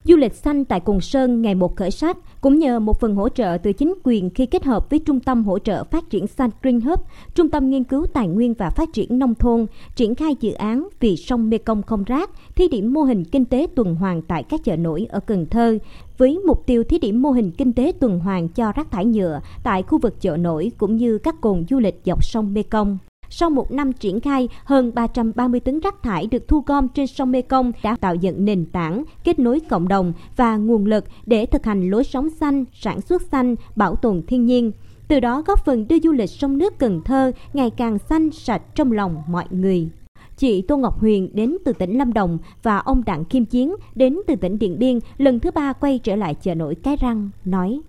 Du 0.05 0.17
lịch 0.17 0.35
xanh 0.35 0.65
tại 0.65 0.81
Cồn 0.81 1.01
Sơn 1.01 1.43
ngày 1.43 1.55
một 1.55 1.77
khởi 1.77 1.91
sắc 1.91 2.17
cũng 2.41 2.59
nhờ 2.59 2.81
một 2.81 3.01
phần 3.01 3.15
hỗ 3.15 3.29
trợ 3.29 3.59
từ 3.63 3.73
chính 3.73 3.95
quyền 4.05 4.31
khi 4.31 4.47
kết 4.47 4.65
hợp 4.65 4.91
với 4.91 4.99
Trung 4.99 5.21
tâm 5.21 5.45
Hỗ 5.45 5.59
trợ 5.59 5.85
Phát 5.85 6.11
triển 6.11 6.27
Xanh 6.27 6.51
Green 6.63 6.81
Hub, 6.81 7.01
Trung 7.35 7.51
tâm 7.51 7.71
Nghiên 7.71 7.85
cứu 7.85 8.07
Tài 8.15 8.29
nguyên 8.29 8.55
và 8.55 8.71
Phát 8.71 8.89
triển 8.93 9.19
Nông 9.19 9.35
thôn, 9.35 9.67
triển 9.97 10.15
khai 10.15 10.37
dự 10.41 10.53
án 10.53 10.89
Vì 11.01 11.17
sông 11.17 11.51
Mekong 11.51 11.83
không 11.83 12.05
rác, 12.05 12.31
thí 12.57 12.69
điểm 12.69 12.93
mô 12.93 13.03
hình 13.03 13.25
kinh 13.25 13.45
tế 13.45 13.67
tuần 13.77 13.95
hoàn 13.95 14.23
tại 14.23 14.43
các 14.43 14.61
chợ 14.65 14.77
nổi 14.77 15.07
ở 15.11 15.21
Cần 15.21 15.47
Thơ, 15.47 15.79
với 16.19 16.39
mục 16.47 16.67
tiêu 16.67 16.85
thí 16.85 16.99
điểm 16.99 17.23
mô 17.23 17.31
hình 17.31 17.51
kinh 17.51 17.73
tế 17.73 17.93
tuần 18.01 18.21
hoàn 18.21 18.49
cho 18.49 18.73
rác 18.73 18.91
thải 18.91 19.05
nhựa 19.05 19.41
tại 19.65 19.83
khu 19.83 19.99
vực 19.99 20.21
chợ 20.21 20.37
nổi 20.37 20.73
cũng 20.79 20.97
như 20.97 21.19
các 21.19 21.41
cồn 21.41 21.65
du 21.71 21.79
lịch 21.79 22.01
dọc 22.05 22.25
sông 22.25 22.55
Mekong. 22.55 22.99
Sau 23.29 23.51
một 23.51 23.73
năm 23.73 23.93
triển 23.93 24.21
khai, 24.21 24.49
hơn 24.65 24.95
330 24.95 25.61
tấn 25.61 25.81
rác 25.81 26.03
thải 26.03 26.27
được 26.27 26.49
thu 26.49 26.63
gom 26.67 26.89
trên 26.89 27.07
sông 27.07 27.33
Mekong 27.33 27.73
đã 27.83 27.97
tạo 27.97 28.15
dựng 28.15 28.45
nền 28.45 28.67
tảng, 28.67 29.05
kết 29.25 29.39
nối 29.39 29.61
cộng 29.61 29.89
đồng 29.89 30.13
và 30.37 30.57
nguồn 30.57 30.85
lực 30.85 31.05
để 31.27 31.47
thực 31.47 31.65
hành 31.65 31.91
lối 31.91 32.05
sống 32.05 32.31
xanh, 32.31 32.65
sản 32.73 33.01
xuất 33.01 33.23
xanh, 33.23 33.55
bảo 33.77 33.97
tồn 33.97 34.23
thiên 34.27 34.47
nhiên. 34.47 34.73
Từ 35.09 35.21
đó 35.21 35.43
góp 35.47 35.65
phần 35.65 35.89
đưa 35.89 35.99
du 35.99 36.13
lịch 36.13 36.31
sông 36.31 36.59
nước 36.59 36.79
Cần 36.79 37.01
Thơ 37.05 37.33
ngày 37.53 37.71
càng 37.71 37.99
xanh 37.99 38.31
sạch 38.31 38.63
trong 38.75 38.93
lòng 38.93 39.23
mọi 39.29 39.45
người. 39.51 39.89
Chị 40.37 40.63
Tô 40.69 40.77
Ngọc 40.77 41.01
Huyền 41.01 41.31
đến 41.33 41.57
từ 41.65 41.73
tỉnh 41.73 41.99
Lâm 41.99 42.13
Đồng 42.13 42.39
và 42.63 42.79
ông 42.79 43.03
Đặng 43.07 43.25
Kim 43.25 43.45
Chiến 43.45 43.77
đến 43.95 44.19
từ 44.27 44.37
tỉnh 44.37 44.59
Điện 44.59 44.79
Biên 44.79 44.99
lần 45.19 45.41
thứ 45.41 45.51
ba 45.51 45.73
quay 45.73 46.01
trở 46.05 46.17
lại 46.17 46.35
chợ 46.43 46.55
nổi 46.55 46.77
Cái 46.83 46.97
Răng, 47.01 47.31
nói. 47.45 47.81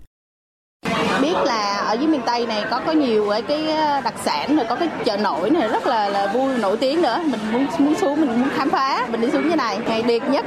Biết 1.21 1.33
là 1.45 1.77
ở 1.77 1.93
dưới 1.93 2.07
miền 2.07 2.21
Tây 2.25 2.47
này 2.47 2.65
có 2.71 2.81
có 2.85 2.91
nhiều 2.91 3.29
cái 3.47 3.69
ờ, 3.71 4.01
đặc 4.01 4.13
sản 4.25 4.55
rồi 4.55 4.65
có 4.69 4.75
cái 4.75 4.89
chợ 5.05 5.17
nổi 5.17 5.49
này 5.49 5.67
rất 5.67 5.87
là 5.87 6.09
là 6.09 6.33
vui 6.33 6.57
nổi 6.57 6.77
tiếng 6.77 7.01
nữa. 7.01 7.21
Mình 7.31 7.39
muốn 7.51 7.65
muốn 7.79 7.95
xuống 7.95 8.21
mình 8.21 8.39
muốn 8.39 8.49
khám 8.49 8.69
phá. 8.69 9.07
Mình 9.11 9.21
đi 9.21 9.31
xuống 9.31 9.49
như 9.49 9.55
này 9.55 9.79
ngày 9.87 10.03
đẹp 10.03 10.19
nhất 10.29 10.45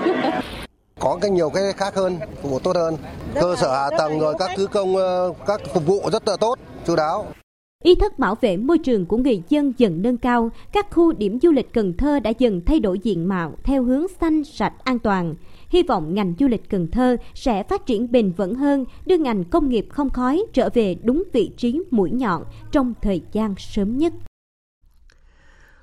có 1.00 1.18
cái 1.20 1.30
nhiều 1.30 1.50
cái 1.50 1.62
khác 1.76 1.94
hơn 1.94 2.18
phục 2.42 2.50
vụ 2.50 2.58
tốt 2.58 2.76
hơn. 2.76 2.96
Cơ 3.34 3.56
sở 3.56 3.72
hạ 3.72 3.90
tầng 3.98 4.20
rồi 4.20 4.34
các 4.38 4.50
thứ 4.56 4.66
công 4.66 4.96
ờ, 4.96 5.32
các 5.46 5.60
phục 5.74 5.86
vụ 5.86 6.10
rất 6.12 6.28
là 6.28 6.36
tốt 6.36 6.58
chú 6.86 6.96
đáo 6.96 7.26
Ý 7.84 7.94
thức 7.94 8.18
bảo 8.18 8.34
vệ 8.34 8.56
môi 8.56 8.78
trường 8.78 9.06
của 9.06 9.16
người 9.16 9.42
dân 9.48 9.72
dần 9.78 10.02
nâng 10.02 10.16
cao, 10.16 10.50
các 10.72 10.86
khu 10.90 11.12
điểm 11.12 11.38
du 11.42 11.50
lịch 11.50 11.72
Cần 11.72 11.92
Thơ 11.92 12.20
đã 12.20 12.32
dần 12.38 12.60
thay 12.66 12.80
đổi 12.80 12.98
diện 12.98 13.28
mạo 13.28 13.54
theo 13.62 13.82
hướng 13.84 14.06
xanh, 14.20 14.44
sạch, 14.44 14.72
an 14.84 14.98
toàn. 14.98 15.34
Hy 15.68 15.82
vọng 15.82 16.14
ngành 16.14 16.34
du 16.38 16.48
lịch 16.48 16.68
Cần 16.68 16.88
Thơ 16.88 17.16
sẽ 17.34 17.62
phát 17.62 17.86
triển 17.86 18.12
bền 18.12 18.32
vững 18.32 18.54
hơn, 18.54 18.84
đưa 19.06 19.18
ngành 19.18 19.44
công 19.44 19.68
nghiệp 19.68 19.86
không 19.90 20.10
khói 20.10 20.44
trở 20.52 20.68
về 20.74 20.96
đúng 21.02 21.22
vị 21.32 21.50
trí 21.56 21.82
mũi 21.90 22.10
nhọn 22.10 22.42
trong 22.72 22.94
thời 23.02 23.22
gian 23.32 23.54
sớm 23.58 23.98
nhất. 23.98 24.12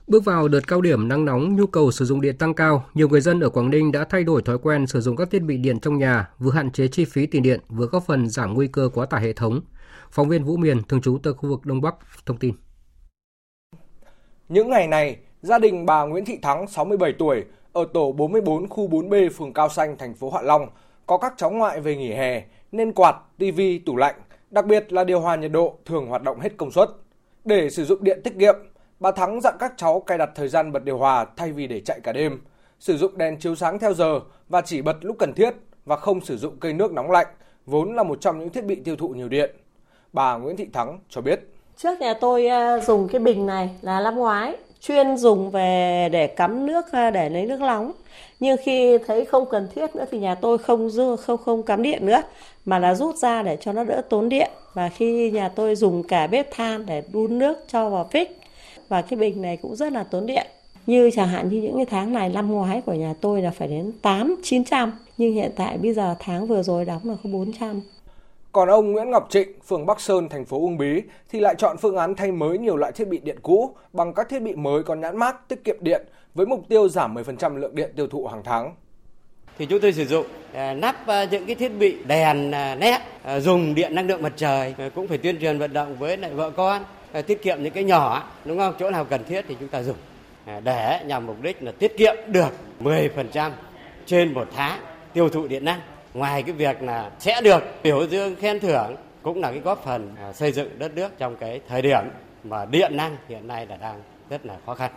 Bước 0.08 0.26
vào 0.26 0.48
đợt 0.48 0.68
cao 0.68 0.82
điểm 0.82 1.08
nắng 1.08 1.26
nóng, 1.26 1.56
nhu 1.56 1.68
cầu 1.68 1.92
sử 1.92 2.06
dụng 2.06 2.22
điện 2.22 2.38
tăng 2.38 2.54
cao, 2.54 2.86
nhiều 2.94 3.10
người 3.10 3.22
dân 3.22 3.40
ở 3.40 3.50
Quảng 3.50 3.70
Ninh 3.70 3.92
đã 3.92 4.06
thay 4.10 4.24
đổi 4.24 4.42
thói 4.42 4.58
quen 4.58 4.88
sử 4.88 5.02
dụng 5.02 5.16
các 5.16 5.30
thiết 5.32 5.40
bị 5.40 5.58
điện 5.58 5.80
trong 5.80 5.98
nhà, 5.98 6.30
vừa 6.40 6.52
hạn 6.52 6.72
chế 6.72 6.88
chi 6.88 7.06
phí 7.06 7.26
tiền 7.26 7.44
điện, 7.44 7.60
vừa 7.70 7.86
góp 7.86 8.04
phần 8.04 8.30
giảm 8.30 8.54
nguy 8.54 8.68
cơ 8.68 8.90
quá 8.94 9.06
tải 9.06 9.22
hệ 9.22 9.34
thống. 9.34 9.62
Phóng 10.12 10.30
viên 10.30 10.44
Vũ 10.44 10.58
Miền, 10.58 10.84
thường 10.84 11.02
trú 11.02 11.18
tại 11.24 11.34
khu 11.34 11.50
vực 11.50 11.66
Đông 11.66 11.82
Bắc, 11.82 11.96
thông 12.26 12.38
tin. 12.38 12.56
Những 14.50 14.70
ngày 14.70 14.88
này, 14.88 15.18
gia 15.42 15.60
đình 15.60 15.86
bà 15.86 16.04
Nguyễn 16.04 16.26
Thị 16.26 16.40
Thắng, 16.42 16.68
67 16.68 17.14
tuổi, 17.20 17.44
ở 17.74 17.86
tổ 17.94 18.12
44 18.12 18.70
khu 18.70 18.90
4B 18.90 19.30
phường 19.30 19.54
Cao 19.54 19.70
Xanh, 19.70 19.98
thành 19.98 20.14
phố 20.16 20.30
Hạ 20.32 20.42
Long, 20.42 20.70
có 21.06 21.18
các 21.18 21.34
cháu 21.38 21.52
ngoại 21.52 21.82
về 21.82 21.96
nghỉ 21.96 22.14
hè 22.14 22.44
nên 22.72 22.94
quạt, 22.94 23.16
tivi, 23.38 23.80
tủ 23.80 23.96
lạnh, 23.96 24.16
đặc 24.52 24.66
biệt 24.66 24.94
là 24.94 25.04
điều 25.04 25.20
hòa 25.20 25.36
nhiệt 25.36 25.52
độ 25.52 25.78
thường 25.86 26.08
hoạt 26.08 26.24
động 26.24 26.40
hết 26.40 26.58
công 26.58 26.72
suất. 26.72 26.90
Để 27.46 27.70
sử 27.70 27.86
dụng 27.86 28.04
điện 28.04 28.22
tiết 28.24 28.34
kiệm, 28.40 28.56
bà 29.00 29.12
Thắng 29.12 29.42
dặn 29.42 29.56
các 29.60 29.74
cháu 29.78 30.00
cài 30.00 30.18
đặt 30.18 30.30
thời 30.36 30.48
gian 30.48 30.72
bật 30.72 30.84
điều 30.84 30.98
hòa 30.98 31.26
thay 31.36 31.52
vì 31.52 31.68
để 31.68 31.82
chạy 31.86 32.00
cả 32.04 32.12
đêm, 32.12 32.42
sử 32.80 32.98
dụng 32.98 33.18
đèn 33.18 33.40
chiếu 33.40 33.56
sáng 33.56 33.80
theo 33.80 33.94
giờ 33.94 34.20
và 34.50 34.62
chỉ 34.62 34.82
bật 34.82 34.98
lúc 35.02 35.16
cần 35.20 35.34
thiết 35.34 35.54
và 35.86 35.96
không 35.96 36.22
sử 36.22 36.38
dụng 36.38 36.58
cây 36.60 36.74
nước 36.74 36.92
nóng 36.92 37.12
lạnh, 37.12 37.28
vốn 37.66 37.96
là 37.96 38.04
một 38.04 38.22
trong 38.22 38.40
những 38.40 38.50
thiết 38.50 38.66
bị 38.66 38.76
tiêu 38.76 38.96
thụ 38.96 39.10
nhiều 39.10 39.30
điện. 39.30 39.56
Bà 40.14 40.38
Nguyễn 40.38 40.58
Thị 40.58 40.68
Thắng 40.74 41.00
cho 41.10 41.22
biết. 41.22 41.40
Trước 41.78 42.00
nhà 42.00 42.14
tôi 42.22 42.48
ờ, 42.48 42.80
dùng 42.80 43.08
cái 43.08 43.20
bình 43.20 43.46
này 43.46 43.70
là 43.82 44.00
năm 44.00 44.16
ngoái, 44.16 44.56
chuyên 44.82 45.18
dùng 45.18 45.52
về 45.52 46.10
để 46.12 46.28
cắm 46.28 46.66
nước 46.66 46.86
ờ, 46.92 47.10
để 47.10 47.30
lấy 47.30 47.46
nước 47.46 47.62
nóng. 47.62 47.92
Nhưng 48.40 48.58
khi 48.64 48.98
thấy 49.08 49.26
không 49.26 49.46
cần 49.50 49.68
thiết 49.76 49.96
nữa 49.96 50.06
thì 50.12 50.20
nhà 50.20 50.36
tôi 50.36 50.58
không 50.58 50.90
không 51.22 51.38
không 51.38 51.64
cắm 51.64 51.82
điện 51.82 52.06
nữa 52.06 52.22
mà 52.66 52.80
là 52.80 52.96
rút 52.96 53.16
ra 53.16 53.44
để 53.44 53.58
cho 53.62 53.74
nó 53.74 53.84
đỡ 53.84 54.02
tốn 54.10 54.30
điện. 54.30 54.52
Và 54.74 54.90
khi 54.90 55.32
nhà 55.32 55.50
tôi 55.56 55.76
dùng 55.76 56.04
cả 56.04 56.28
bếp 56.28 56.52
than 56.52 56.86
để 56.86 57.04
đun 57.14 57.40
nước 57.40 57.58
cho 57.68 57.90
vào 57.90 58.10
phích 58.12 58.38
và 58.90 59.02
cái 59.02 59.20
bình 59.20 59.42
này 59.42 59.58
cũng 59.58 59.76
rất 59.76 59.94
là 59.94 60.04
tốn 60.04 60.26
điện. 60.26 60.48
Như 60.88 61.12
chẳng 61.14 61.28
hạn 61.28 61.50
như 61.50 61.62
những 61.62 61.76
cái 61.76 61.86
tháng 61.86 62.14
này 62.14 62.30
năm 62.30 62.52
ngoái 62.52 62.82
của 62.82 62.94
nhà 62.94 63.14
tôi 63.22 63.42
là 63.42 63.52
phải 63.52 63.68
đến 63.68 63.92
8 64.02 64.36
900 64.44 64.92
nhưng 65.18 65.34
hiện 65.34 65.52
tại 65.56 65.78
bây 65.78 65.94
giờ 65.94 66.16
tháng 66.20 66.48
vừa 66.48 66.64
rồi 66.64 66.86
đóng 66.86 67.02
là 67.04 67.16
có 67.24 67.30
400. 67.30 67.82
Còn 68.52 68.70
ông 68.70 68.92
Nguyễn 68.92 69.12
Ngọc 69.12 69.28
Trịnh, 69.30 69.50
phường 69.68 69.86
Bắc 69.86 70.02
Sơn, 70.02 70.30
thành 70.30 70.46
phố 70.46 70.60
Uông 70.60 70.78
Bí 70.78 71.02
thì 71.30 71.40
lại 71.40 71.56
chọn 71.58 71.78
phương 71.78 71.96
án 71.96 72.16
thay 72.16 72.32
mới 72.32 72.58
nhiều 72.58 72.76
loại 72.76 72.92
thiết 72.92 73.08
bị 73.08 73.18
điện 73.18 73.38
cũ 73.42 73.76
bằng 73.94 74.14
các 74.14 74.30
thiết 74.30 74.40
bị 74.40 74.56
mới 74.56 74.84
có 74.84 74.96
nhãn 74.96 75.18
mát 75.18 75.48
tiết 75.48 75.64
kiệm 75.64 75.76
điện 75.82 76.08
với 76.34 76.46
mục 76.46 76.64
tiêu 76.70 76.90
giảm 76.90 77.16
10% 77.16 77.56
lượng 77.56 77.76
điện 77.76 77.92
tiêu 77.96 78.08
thụ 78.08 78.28
hàng 78.28 78.42
tháng. 78.44 78.76
Thì 79.58 79.66
chúng 79.66 79.80
tôi 79.80 79.94
sử 79.94 80.06
dụng 80.06 80.26
à, 80.54 80.74
nắp 80.74 81.08
à, 81.08 81.24
những 81.24 81.46
cái 81.46 81.56
thiết 81.56 81.70
bị 81.70 81.98
đèn 82.08 82.52
nét 82.52 83.00
à, 83.24 83.40
dùng 83.40 83.76
điện 83.76 83.96
năng 83.96 84.08
lượng 84.08 84.22
mặt 84.22 84.34
trời 84.36 84.76
cũng 84.96 85.08
phải 85.08 85.18
tuyên 85.18 85.40
truyền 85.42 85.60
vận 85.60 85.74
động 85.74 85.96
với 86.00 86.18
lại 86.18 86.34
vợ 86.34 86.50
con 86.50 86.84
Ờ, 87.18 87.22
tiết 87.22 87.42
kiệm 87.42 87.64
những 87.64 87.74
cái 87.74 87.84
nhỏ 87.84 88.24
đúng 88.46 88.58
không? 88.58 88.74
Chỗ 88.80 88.90
nào 88.90 89.06
cần 89.06 89.24
thiết 89.24 89.46
thì 89.48 89.56
chúng 89.60 89.70
ta 89.70 89.84
dùng. 89.84 89.96
Ờ, 90.46 90.60
để 90.60 91.04
nhằm 91.06 91.26
mục 91.26 91.42
đích 91.42 91.64
là 91.64 91.72
tiết 91.72 91.98
kiệm 91.98 92.16
được 92.28 92.50
10% 92.80 93.52
trên 94.06 94.34
một 94.34 94.48
tháng 94.56 94.80
tiêu 95.14 95.30
thụ 95.30 95.48
điện 95.48 95.66
năng. 95.66 95.80
Ngoài 96.14 96.44
cái 96.44 96.52
việc 96.52 96.82
là 96.82 97.12
sẽ 97.20 97.42
được 97.42 97.64
biểu 97.84 98.08
dương 98.08 98.36
khen 98.36 98.60
thưởng 98.60 98.96
cũng 99.22 99.42
là 99.42 99.52
cái 99.52 99.60
góp 99.60 99.84
phần 99.84 100.16
ờ, 100.22 100.34
xây 100.34 100.52
dựng 100.52 100.80
đất 100.80 100.96
nước 100.96 101.12
trong 101.18 101.36
cái 101.36 101.62
thời 101.68 101.82
điểm 101.82 102.04
mà 102.44 102.66
điện 102.66 102.98
năng 102.98 103.18
hiện 103.28 103.48
nay 103.48 103.66
là 103.66 103.78
đang 103.78 104.02
rất 104.30 104.46
là 104.46 104.58
khó 104.66 104.76
khăn. 104.76 104.92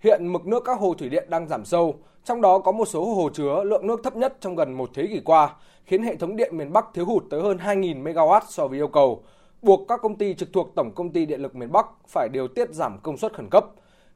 Hiện 0.00 0.32
mực 0.32 0.46
nước 0.46 0.62
các 0.64 0.78
hồ 0.78 0.94
thủy 0.98 1.08
điện 1.08 1.24
đang 1.28 1.48
giảm 1.48 1.64
sâu, 1.64 1.94
trong 2.24 2.40
đó 2.40 2.58
có 2.58 2.72
một 2.72 2.88
số 2.88 3.04
hồ 3.04 3.30
chứa 3.34 3.64
lượng 3.64 3.86
nước 3.86 4.00
thấp 4.04 4.16
nhất 4.16 4.36
trong 4.40 4.56
gần 4.56 4.72
một 4.72 4.90
thế 4.94 5.06
kỷ 5.06 5.20
qua, 5.24 5.50
khiến 5.86 6.02
hệ 6.02 6.16
thống 6.16 6.36
điện 6.36 6.56
miền 6.56 6.72
Bắc 6.72 6.84
thiếu 6.94 7.04
hụt 7.04 7.24
tới 7.30 7.40
hơn 7.40 7.56
2.000 7.56 8.02
MW 8.02 8.40
so 8.48 8.66
với 8.66 8.78
yêu 8.78 8.88
cầu, 8.88 9.22
buộc 9.62 9.88
các 9.88 10.00
công 10.02 10.18
ty 10.18 10.34
trực 10.34 10.52
thuộc 10.52 10.72
Tổng 10.76 10.92
công 10.94 11.12
ty 11.12 11.26
Điện 11.26 11.42
lực 11.42 11.56
miền 11.56 11.72
Bắc 11.72 11.86
phải 12.08 12.28
điều 12.32 12.48
tiết 12.48 12.70
giảm 12.70 12.98
công 13.02 13.16
suất 13.16 13.34
khẩn 13.34 13.48
cấp. 13.50 13.64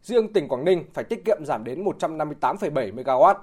Riêng 0.03 0.33
tỉnh 0.33 0.49
Quảng 0.49 0.65
Ninh 0.65 0.85
phải 0.95 1.05
tiết 1.05 1.25
kiệm 1.25 1.45
giảm 1.45 1.65
đến 1.65 1.85
158,7 1.85 2.95
MW. 2.95 3.35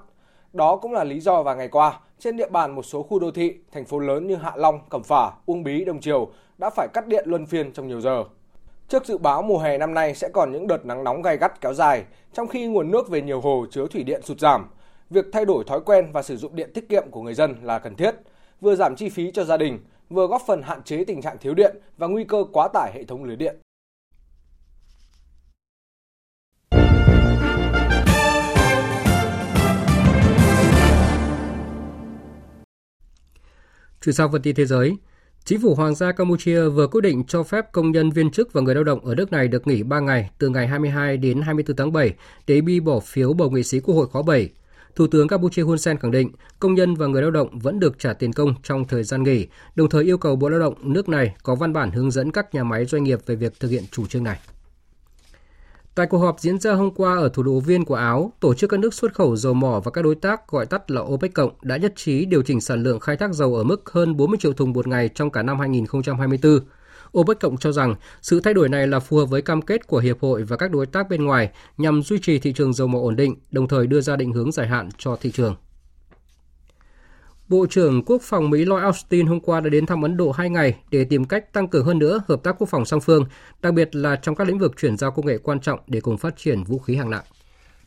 Đó 0.52 0.76
cũng 0.76 0.92
là 0.92 1.04
lý 1.04 1.20
do 1.20 1.42
vào 1.42 1.56
ngày 1.56 1.68
qua, 1.68 2.00
trên 2.18 2.36
địa 2.36 2.48
bàn 2.48 2.74
một 2.74 2.82
số 2.82 3.02
khu 3.02 3.18
đô 3.18 3.30
thị, 3.30 3.54
thành 3.72 3.84
phố 3.84 3.98
lớn 3.98 4.26
như 4.26 4.36
Hạ 4.36 4.52
Long, 4.56 4.80
Cẩm 4.90 5.02
Phả, 5.02 5.30
Uông 5.46 5.62
Bí, 5.62 5.84
Đông 5.84 6.00
Triều 6.00 6.28
đã 6.58 6.70
phải 6.70 6.88
cắt 6.94 7.06
điện 7.06 7.24
luân 7.28 7.46
phiên 7.46 7.72
trong 7.72 7.88
nhiều 7.88 8.00
giờ. 8.00 8.24
Trước 8.88 9.06
dự 9.06 9.18
báo 9.18 9.42
mùa 9.42 9.58
hè 9.58 9.78
năm 9.78 9.94
nay 9.94 10.14
sẽ 10.14 10.28
còn 10.32 10.52
những 10.52 10.66
đợt 10.66 10.86
nắng 10.86 11.04
nóng 11.04 11.22
gay 11.22 11.36
gắt 11.36 11.60
kéo 11.60 11.74
dài, 11.74 12.04
trong 12.32 12.48
khi 12.48 12.66
nguồn 12.66 12.90
nước 12.90 13.08
về 13.08 13.22
nhiều 13.22 13.40
hồ 13.40 13.66
chứa 13.70 13.86
thủy 13.86 14.02
điện 14.02 14.22
sụt 14.22 14.40
giảm, 14.40 14.70
việc 15.10 15.24
thay 15.32 15.44
đổi 15.44 15.64
thói 15.64 15.80
quen 15.80 16.12
và 16.12 16.22
sử 16.22 16.36
dụng 16.36 16.56
điện 16.56 16.70
tiết 16.74 16.88
kiệm 16.88 17.10
của 17.10 17.22
người 17.22 17.34
dân 17.34 17.56
là 17.62 17.78
cần 17.78 17.94
thiết, 17.94 18.14
vừa 18.60 18.74
giảm 18.74 18.96
chi 18.96 19.08
phí 19.08 19.30
cho 19.30 19.44
gia 19.44 19.56
đình, 19.56 19.78
vừa 20.10 20.26
góp 20.26 20.42
phần 20.46 20.62
hạn 20.62 20.82
chế 20.82 21.04
tình 21.04 21.22
trạng 21.22 21.38
thiếu 21.38 21.54
điện 21.54 21.76
và 21.96 22.06
nguy 22.06 22.24
cơ 22.24 22.44
quá 22.52 22.68
tải 22.74 22.92
hệ 22.94 23.04
thống 23.04 23.24
lưới 23.24 23.36
điện. 23.36 23.56
Chuyển 34.04 34.14
sang 34.14 34.32
phần 34.32 34.42
tin 34.42 34.54
thế 34.54 34.64
giới, 34.64 34.96
Chính 35.46 35.60
phủ 35.60 35.74
Hoàng 35.74 35.94
gia 35.94 36.12
Campuchia 36.12 36.68
vừa 36.68 36.86
quyết 36.86 37.00
định 37.00 37.24
cho 37.28 37.42
phép 37.42 37.72
công 37.72 37.92
nhân 37.92 38.10
viên 38.10 38.30
chức 38.30 38.52
và 38.52 38.60
người 38.60 38.74
lao 38.74 38.84
động 38.84 39.04
ở 39.04 39.14
nước 39.14 39.32
này 39.32 39.48
được 39.48 39.66
nghỉ 39.66 39.82
3 39.82 40.00
ngày 40.00 40.30
từ 40.38 40.48
ngày 40.48 40.66
22 40.66 41.16
đến 41.16 41.42
24 41.42 41.76
tháng 41.76 41.92
7 41.92 42.14
để 42.46 42.60
đi 42.60 42.80
bỏ 42.80 43.00
phiếu 43.00 43.32
bầu 43.32 43.50
nghị 43.50 43.62
sĩ 43.62 43.80
Quốc 43.80 43.94
hội 43.94 44.06
khóa 44.06 44.22
7. 44.22 44.48
Thủ 44.96 45.06
tướng 45.06 45.28
Campuchia 45.28 45.62
Hun 45.62 45.78
Sen 45.78 45.98
khẳng 45.98 46.10
định 46.10 46.32
công 46.60 46.74
nhân 46.74 46.94
và 46.94 47.06
người 47.06 47.22
lao 47.22 47.30
động 47.30 47.58
vẫn 47.58 47.80
được 47.80 47.98
trả 47.98 48.12
tiền 48.12 48.32
công 48.32 48.54
trong 48.62 48.84
thời 48.84 49.04
gian 49.04 49.22
nghỉ, 49.22 49.46
đồng 49.74 49.88
thời 49.88 50.04
yêu 50.04 50.18
cầu 50.18 50.36
Bộ 50.36 50.48
Lao 50.48 50.60
động 50.60 50.74
nước 50.80 51.08
này 51.08 51.34
có 51.42 51.54
văn 51.54 51.72
bản 51.72 51.90
hướng 51.90 52.10
dẫn 52.10 52.32
các 52.32 52.54
nhà 52.54 52.64
máy 52.64 52.84
doanh 52.84 53.04
nghiệp 53.04 53.18
về 53.26 53.34
việc 53.34 53.60
thực 53.60 53.68
hiện 53.68 53.84
chủ 53.90 54.06
trương 54.06 54.24
này. 54.24 54.38
Tại 55.94 56.06
cuộc 56.06 56.18
họp 56.18 56.40
diễn 56.40 56.58
ra 56.58 56.72
hôm 56.72 56.90
qua 56.90 57.16
ở 57.16 57.28
thủ 57.28 57.42
đô 57.42 57.60
Viên 57.60 57.84
của 57.84 57.94
Áo, 57.94 58.32
tổ 58.40 58.54
chức 58.54 58.70
các 58.70 58.80
nước 58.80 58.94
xuất 58.94 59.14
khẩu 59.14 59.36
dầu 59.36 59.54
mỏ 59.54 59.80
và 59.84 59.90
các 59.90 60.02
đối 60.02 60.14
tác 60.14 60.48
gọi 60.48 60.66
tắt 60.66 60.90
là 60.90 61.00
OPEC 61.00 61.34
cộng 61.34 61.52
đã 61.62 61.76
nhất 61.76 61.92
trí 61.96 62.24
điều 62.24 62.42
chỉnh 62.42 62.60
sản 62.60 62.82
lượng 62.82 63.00
khai 63.00 63.16
thác 63.16 63.32
dầu 63.32 63.54
ở 63.54 63.64
mức 63.64 63.90
hơn 63.90 64.16
40 64.16 64.38
triệu 64.40 64.52
thùng 64.52 64.72
một 64.72 64.86
ngày 64.86 65.08
trong 65.08 65.30
cả 65.30 65.42
năm 65.42 65.58
2024. 65.58 66.60
OPEC 67.18 67.40
cộng 67.40 67.56
cho 67.56 67.72
rằng 67.72 67.94
sự 68.22 68.40
thay 68.40 68.54
đổi 68.54 68.68
này 68.68 68.86
là 68.86 69.00
phù 69.00 69.16
hợp 69.16 69.26
với 69.26 69.42
cam 69.42 69.62
kết 69.62 69.86
của 69.86 69.98
hiệp 69.98 70.20
hội 70.20 70.42
và 70.42 70.56
các 70.56 70.70
đối 70.70 70.86
tác 70.86 71.08
bên 71.08 71.24
ngoài 71.24 71.50
nhằm 71.78 72.02
duy 72.02 72.18
trì 72.18 72.38
thị 72.38 72.52
trường 72.52 72.72
dầu 72.72 72.88
mỏ 72.88 72.98
ổn 72.98 73.16
định, 73.16 73.36
đồng 73.50 73.68
thời 73.68 73.86
đưa 73.86 74.00
ra 74.00 74.16
định 74.16 74.32
hướng 74.32 74.52
dài 74.52 74.68
hạn 74.68 74.88
cho 74.98 75.16
thị 75.16 75.30
trường. 75.30 75.54
Bộ 77.48 77.66
trưởng 77.70 78.02
Quốc 78.04 78.22
phòng 78.22 78.50
Mỹ 78.50 78.64
Lloyd 78.64 78.82
Austin 78.82 79.26
hôm 79.26 79.40
qua 79.40 79.60
đã 79.60 79.68
đến 79.68 79.86
thăm 79.86 80.02
Ấn 80.02 80.16
Độ 80.16 80.30
hai 80.30 80.50
ngày 80.50 80.76
để 80.90 81.04
tìm 81.04 81.24
cách 81.24 81.52
tăng 81.52 81.68
cường 81.68 81.86
hơn 81.86 81.98
nữa 81.98 82.22
hợp 82.28 82.42
tác 82.42 82.56
quốc 82.58 82.68
phòng 82.70 82.84
song 82.84 83.00
phương, 83.00 83.24
đặc 83.62 83.74
biệt 83.74 83.96
là 83.96 84.16
trong 84.16 84.34
các 84.34 84.48
lĩnh 84.48 84.58
vực 84.58 84.72
chuyển 84.76 84.96
giao 84.96 85.10
công 85.10 85.26
nghệ 85.26 85.38
quan 85.38 85.60
trọng 85.60 85.80
để 85.86 86.00
cùng 86.00 86.18
phát 86.18 86.36
triển 86.36 86.64
vũ 86.64 86.78
khí 86.78 86.96
hạng 86.96 87.10
nặng. 87.10 87.24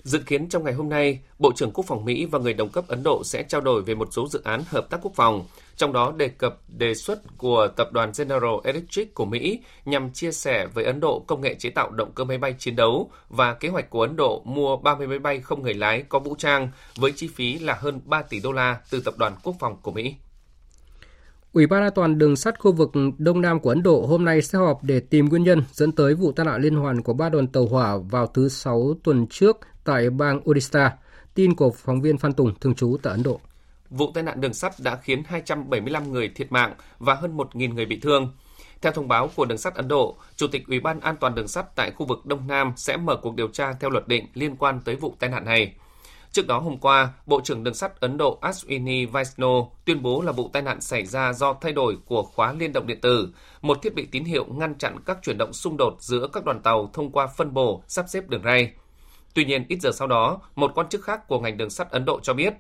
Dự 0.07 0.19
kiến 0.19 0.49
trong 0.49 0.63
ngày 0.63 0.73
hôm 0.73 0.89
nay, 0.89 1.19
Bộ 1.39 1.51
trưởng 1.55 1.71
Quốc 1.71 1.85
phòng 1.87 2.05
Mỹ 2.05 2.25
và 2.25 2.39
người 2.39 2.53
đồng 2.53 2.69
cấp 2.69 2.87
Ấn 2.87 3.03
Độ 3.03 3.21
sẽ 3.25 3.43
trao 3.43 3.61
đổi 3.61 3.81
về 3.81 3.95
một 3.95 4.07
số 4.11 4.27
dự 4.27 4.41
án 4.43 4.61
hợp 4.67 4.89
tác 4.89 4.99
quốc 5.01 5.11
phòng, 5.15 5.45
trong 5.75 5.93
đó 5.93 6.13
đề 6.17 6.27
cập 6.27 6.57
đề 6.67 6.93
xuất 6.93 7.37
của 7.37 7.67
tập 7.75 7.89
đoàn 7.91 8.11
General 8.17 8.53
Electric 8.63 9.13
của 9.13 9.25
Mỹ 9.25 9.59
nhằm 9.85 10.11
chia 10.11 10.31
sẻ 10.31 10.67
với 10.73 10.85
Ấn 10.85 10.99
Độ 10.99 11.23
công 11.27 11.41
nghệ 11.41 11.55
chế 11.59 11.69
tạo 11.69 11.91
động 11.91 12.11
cơ 12.15 12.23
máy 12.23 12.37
bay 12.37 12.55
chiến 12.59 12.75
đấu 12.75 13.11
và 13.29 13.53
kế 13.53 13.69
hoạch 13.69 13.89
của 13.89 14.01
Ấn 14.01 14.15
Độ 14.15 14.41
mua 14.45 14.77
30 14.77 15.07
máy 15.07 15.19
bay 15.19 15.39
không 15.39 15.63
người 15.63 15.73
lái 15.73 16.01
có 16.09 16.19
vũ 16.19 16.35
trang 16.37 16.69
với 16.97 17.11
chi 17.11 17.29
phí 17.35 17.59
là 17.59 17.77
hơn 17.79 18.01
3 18.05 18.21
tỷ 18.21 18.39
đô 18.39 18.51
la 18.51 18.77
từ 18.89 19.01
tập 19.05 19.13
đoàn 19.17 19.33
Quốc 19.43 19.55
phòng 19.59 19.77
của 19.81 19.91
Mỹ. 19.91 20.15
Ủy 21.53 21.67
ban 21.67 21.83
an 21.83 21.91
toàn 21.95 22.17
đường 22.17 22.35
sắt 22.35 22.59
khu 22.59 22.71
vực 22.71 22.91
Đông 23.17 23.41
Nam 23.41 23.59
của 23.59 23.69
Ấn 23.69 23.83
Độ 23.83 24.05
hôm 24.05 24.25
nay 24.25 24.41
sẽ 24.41 24.57
họp 24.57 24.83
để 24.83 24.99
tìm 24.99 25.25
nguyên 25.25 25.43
nhân 25.43 25.63
dẫn 25.71 25.91
tới 25.91 26.13
vụ 26.13 26.31
tai 26.31 26.45
nạn 26.45 26.61
liên 26.61 26.75
hoàn 26.75 27.01
của 27.01 27.13
ba 27.13 27.29
đoàn 27.29 27.47
tàu 27.47 27.65
hỏa 27.65 27.97
vào 27.97 28.27
thứ 28.27 28.49
Sáu 28.49 28.95
tuần 29.03 29.27
trước 29.27 29.57
tại 29.87 30.09
bang 30.09 30.49
Odisha. 30.49 30.97
Tin 31.33 31.55
của 31.55 31.71
phóng 31.71 32.01
viên 32.01 32.17
Phan 32.17 32.33
Tùng, 32.33 32.53
thường 32.59 32.75
trú 32.75 32.97
tại 33.03 33.11
Ấn 33.11 33.23
Độ. 33.23 33.39
Vụ 33.89 34.11
tai 34.13 34.23
nạn 34.23 34.41
đường 34.41 34.53
sắt 34.53 34.73
đã 34.79 34.95
khiến 34.95 35.23
275 35.27 36.11
người 36.11 36.29
thiệt 36.29 36.51
mạng 36.51 36.73
và 36.99 37.13
hơn 37.13 37.37
1.000 37.37 37.73
người 37.73 37.85
bị 37.85 37.99
thương. 37.99 38.33
Theo 38.81 38.91
thông 38.91 39.07
báo 39.07 39.29
của 39.35 39.45
đường 39.45 39.57
sắt 39.57 39.75
Ấn 39.75 39.87
Độ, 39.87 40.15
Chủ 40.35 40.47
tịch 40.47 40.67
Ủy 40.67 40.79
ban 40.79 40.99
An 40.99 41.15
toàn 41.19 41.35
đường 41.35 41.47
sắt 41.47 41.75
tại 41.75 41.91
khu 41.91 42.05
vực 42.05 42.25
Đông 42.25 42.47
Nam 42.47 42.73
sẽ 42.75 42.97
mở 42.97 43.15
cuộc 43.21 43.35
điều 43.35 43.47
tra 43.47 43.73
theo 43.73 43.89
luật 43.89 44.07
định 44.07 44.27
liên 44.33 44.55
quan 44.55 44.79
tới 44.85 44.95
vụ 44.95 45.15
tai 45.19 45.29
nạn 45.29 45.45
này. 45.45 45.75
Trước 46.31 46.47
đó 46.47 46.59
hôm 46.59 46.77
qua, 46.77 47.13
Bộ 47.25 47.41
trưởng 47.43 47.63
Đường 47.63 47.73
sắt 47.73 47.99
Ấn 47.99 48.17
Độ 48.17 48.39
Ashwini 48.41 49.11
Vaishno 49.11 49.47
tuyên 49.85 50.01
bố 50.01 50.21
là 50.21 50.31
vụ 50.31 50.49
tai 50.53 50.61
nạn 50.61 50.81
xảy 50.81 51.05
ra 51.05 51.33
do 51.33 51.53
thay 51.61 51.71
đổi 51.71 51.97
của 52.05 52.23
khóa 52.23 52.53
liên 52.53 52.73
động 52.73 52.87
điện 52.87 53.01
tử, 53.01 53.29
một 53.61 53.81
thiết 53.81 53.95
bị 53.95 54.05
tín 54.05 54.23
hiệu 54.23 54.45
ngăn 54.45 54.77
chặn 54.77 54.97
các 55.05 55.17
chuyển 55.23 55.37
động 55.37 55.53
xung 55.53 55.77
đột 55.77 55.97
giữa 55.99 56.27
các 56.33 56.45
đoàn 56.45 56.61
tàu 56.61 56.89
thông 56.93 57.11
qua 57.11 57.27
phân 57.27 57.53
bổ, 57.53 57.83
sắp 57.87 58.05
xếp 58.09 58.29
đường 58.29 58.43
ray. 58.43 58.73
Tuy 59.37 59.45
nhiên, 59.45 59.65
ít 59.67 59.81
giờ 59.81 59.91
sau 59.91 60.07
đó, 60.07 60.41
một 60.55 60.71
quan 60.75 60.89
chức 60.89 61.03
khác 61.03 61.27
của 61.27 61.39
ngành 61.39 61.57
đường 61.57 61.69
sắt 61.69 61.91
Ấn 61.91 62.05
Độ 62.05 62.19
cho 62.23 62.33
biết, 62.33 62.53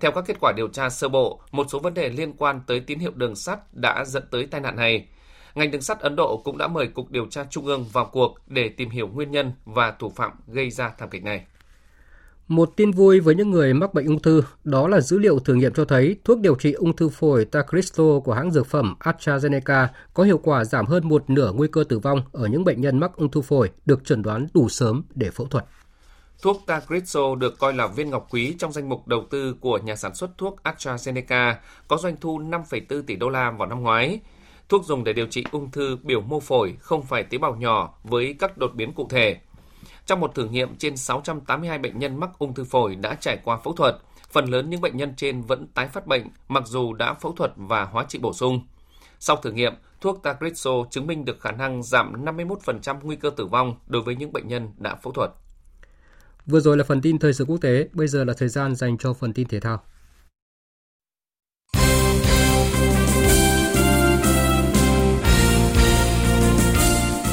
theo 0.00 0.12
các 0.12 0.24
kết 0.26 0.36
quả 0.40 0.52
điều 0.56 0.68
tra 0.68 0.90
sơ 0.90 1.08
bộ, 1.08 1.40
một 1.52 1.66
số 1.70 1.78
vấn 1.78 1.94
đề 1.94 2.08
liên 2.08 2.32
quan 2.32 2.60
tới 2.66 2.80
tín 2.80 2.98
hiệu 2.98 3.10
đường 3.14 3.36
sắt 3.36 3.74
đã 3.74 4.04
dẫn 4.04 4.22
tới 4.30 4.46
tai 4.46 4.60
nạn 4.60 4.76
này. 4.76 5.08
Ngành 5.54 5.70
đường 5.70 5.82
sắt 5.82 6.00
Ấn 6.00 6.16
Độ 6.16 6.42
cũng 6.44 6.58
đã 6.58 6.68
mời 6.68 6.86
Cục 6.86 7.10
Điều 7.10 7.26
tra 7.26 7.44
Trung 7.50 7.66
ương 7.66 7.84
vào 7.92 8.10
cuộc 8.12 8.34
để 8.46 8.68
tìm 8.68 8.90
hiểu 8.90 9.08
nguyên 9.08 9.30
nhân 9.30 9.52
và 9.64 9.90
thủ 9.90 10.10
phạm 10.16 10.32
gây 10.46 10.70
ra 10.70 10.92
thảm 10.98 11.10
kịch 11.10 11.24
này. 11.24 11.44
Một 12.48 12.70
tin 12.76 12.90
vui 12.90 13.20
với 13.20 13.34
những 13.34 13.50
người 13.50 13.74
mắc 13.74 13.94
bệnh 13.94 14.06
ung 14.06 14.22
thư, 14.22 14.42
đó 14.64 14.88
là 14.88 15.00
dữ 15.00 15.18
liệu 15.18 15.38
thử 15.38 15.54
nghiệm 15.54 15.72
cho 15.72 15.84
thấy 15.84 16.16
thuốc 16.24 16.40
điều 16.40 16.54
trị 16.54 16.72
ung 16.72 16.96
thư 16.96 17.08
phổi 17.08 17.44
Tacristo 17.44 18.04
của 18.24 18.32
hãng 18.32 18.50
dược 18.50 18.66
phẩm 18.66 18.94
AstraZeneca 19.00 19.86
có 20.14 20.22
hiệu 20.22 20.38
quả 20.38 20.64
giảm 20.64 20.86
hơn 20.86 21.08
một 21.08 21.30
nửa 21.30 21.52
nguy 21.52 21.68
cơ 21.72 21.84
tử 21.88 21.98
vong 21.98 22.22
ở 22.32 22.46
những 22.46 22.64
bệnh 22.64 22.80
nhân 22.80 22.98
mắc 22.98 23.16
ung 23.16 23.30
thư 23.30 23.40
phổi 23.40 23.70
được 23.86 24.04
chẩn 24.04 24.22
đoán 24.22 24.46
đủ 24.54 24.68
sớm 24.68 25.02
để 25.14 25.30
phẫu 25.30 25.46
thuật. 25.46 25.64
Thuốc 26.42 26.62
Tagrisso 26.66 27.34
được 27.34 27.58
coi 27.58 27.72
là 27.72 27.86
viên 27.86 28.10
ngọc 28.10 28.26
quý 28.30 28.54
trong 28.58 28.72
danh 28.72 28.88
mục 28.88 29.08
đầu 29.08 29.24
tư 29.30 29.54
của 29.60 29.78
nhà 29.78 29.96
sản 29.96 30.14
xuất 30.14 30.38
thuốc 30.38 30.56
AstraZeneca, 30.62 31.54
có 31.88 31.96
doanh 31.96 32.16
thu 32.20 32.38
5,4 32.38 33.02
tỷ 33.02 33.16
đô 33.16 33.28
la 33.28 33.50
vào 33.50 33.68
năm 33.68 33.82
ngoái. 33.82 34.20
Thuốc 34.68 34.84
dùng 34.84 35.04
để 35.04 35.12
điều 35.12 35.26
trị 35.26 35.44
ung 35.52 35.70
thư 35.70 35.98
biểu 36.02 36.20
mô 36.20 36.40
phổi 36.40 36.76
không 36.80 37.02
phải 37.02 37.22
tế 37.22 37.38
bào 37.38 37.56
nhỏ 37.56 37.94
với 38.04 38.36
các 38.38 38.58
đột 38.58 38.74
biến 38.74 38.92
cụ 38.92 39.06
thể. 39.10 39.36
Trong 40.06 40.20
một 40.20 40.34
thử 40.34 40.48
nghiệm 40.48 40.76
trên 40.76 40.96
682 40.96 41.78
bệnh 41.78 41.98
nhân 41.98 42.20
mắc 42.20 42.30
ung 42.38 42.54
thư 42.54 42.64
phổi 42.64 42.94
đã 42.94 43.14
trải 43.14 43.38
qua 43.44 43.56
phẫu 43.56 43.72
thuật, 43.72 43.96
phần 44.30 44.44
lớn 44.44 44.70
những 44.70 44.80
bệnh 44.80 44.96
nhân 44.96 45.14
trên 45.16 45.42
vẫn 45.42 45.66
tái 45.74 45.88
phát 45.88 46.06
bệnh 46.06 46.26
mặc 46.48 46.66
dù 46.66 46.92
đã 46.92 47.14
phẫu 47.14 47.32
thuật 47.32 47.52
và 47.56 47.84
hóa 47.84 48.04
trị 48.08 48.18
bổ 48.18 48.32
sung. 48.32 48.60
Sau 49.18 49.36
thử 49.36 49.52
nghiệm, 49.52 49.74
thuốc 50.00 50.22
Tagrisso 50.22 50.70
chứng 50.90 51.06
minh 51.06 51.24
được 51.24 51.40
khả 51.40 51.50
năng 51.50 51.82
giảm 51.82 52.24
51% 52.24 52.96
nguy 53.02 53.16
cơ 53.16 53.30
tử 53.30 53.46
vong 53.46 53.74
đối 53.86 54.02
với 54.02 54.16
những 54.16 54.32
bệnh 54.32 54.48
nhân 54.48 54.70
đã 54.78 54.94
phẫu 54.94 55.12
thuật. 55.12 55.30
Vừa 56.46 56.60
rồi 56.60 56.76
là 56.76 56.84
phần 56.84 57.00
tin 57.00 57.18
thời 57.18 57.32
sự 57.32 57.44
quốc 57.44 57.58
tế, 57.60 57.88
bây 57.92 58.08
giờ 58.08 58.24
là 58.24 58.34
thời 58.38 58.48
gian 58.48 58.76
dành 58.76 58.98
cho 58.98 59.12
phần 59.12 59.32
tin 59.32 59.48
thể 59.48 59.60
thao. 59.60 59.82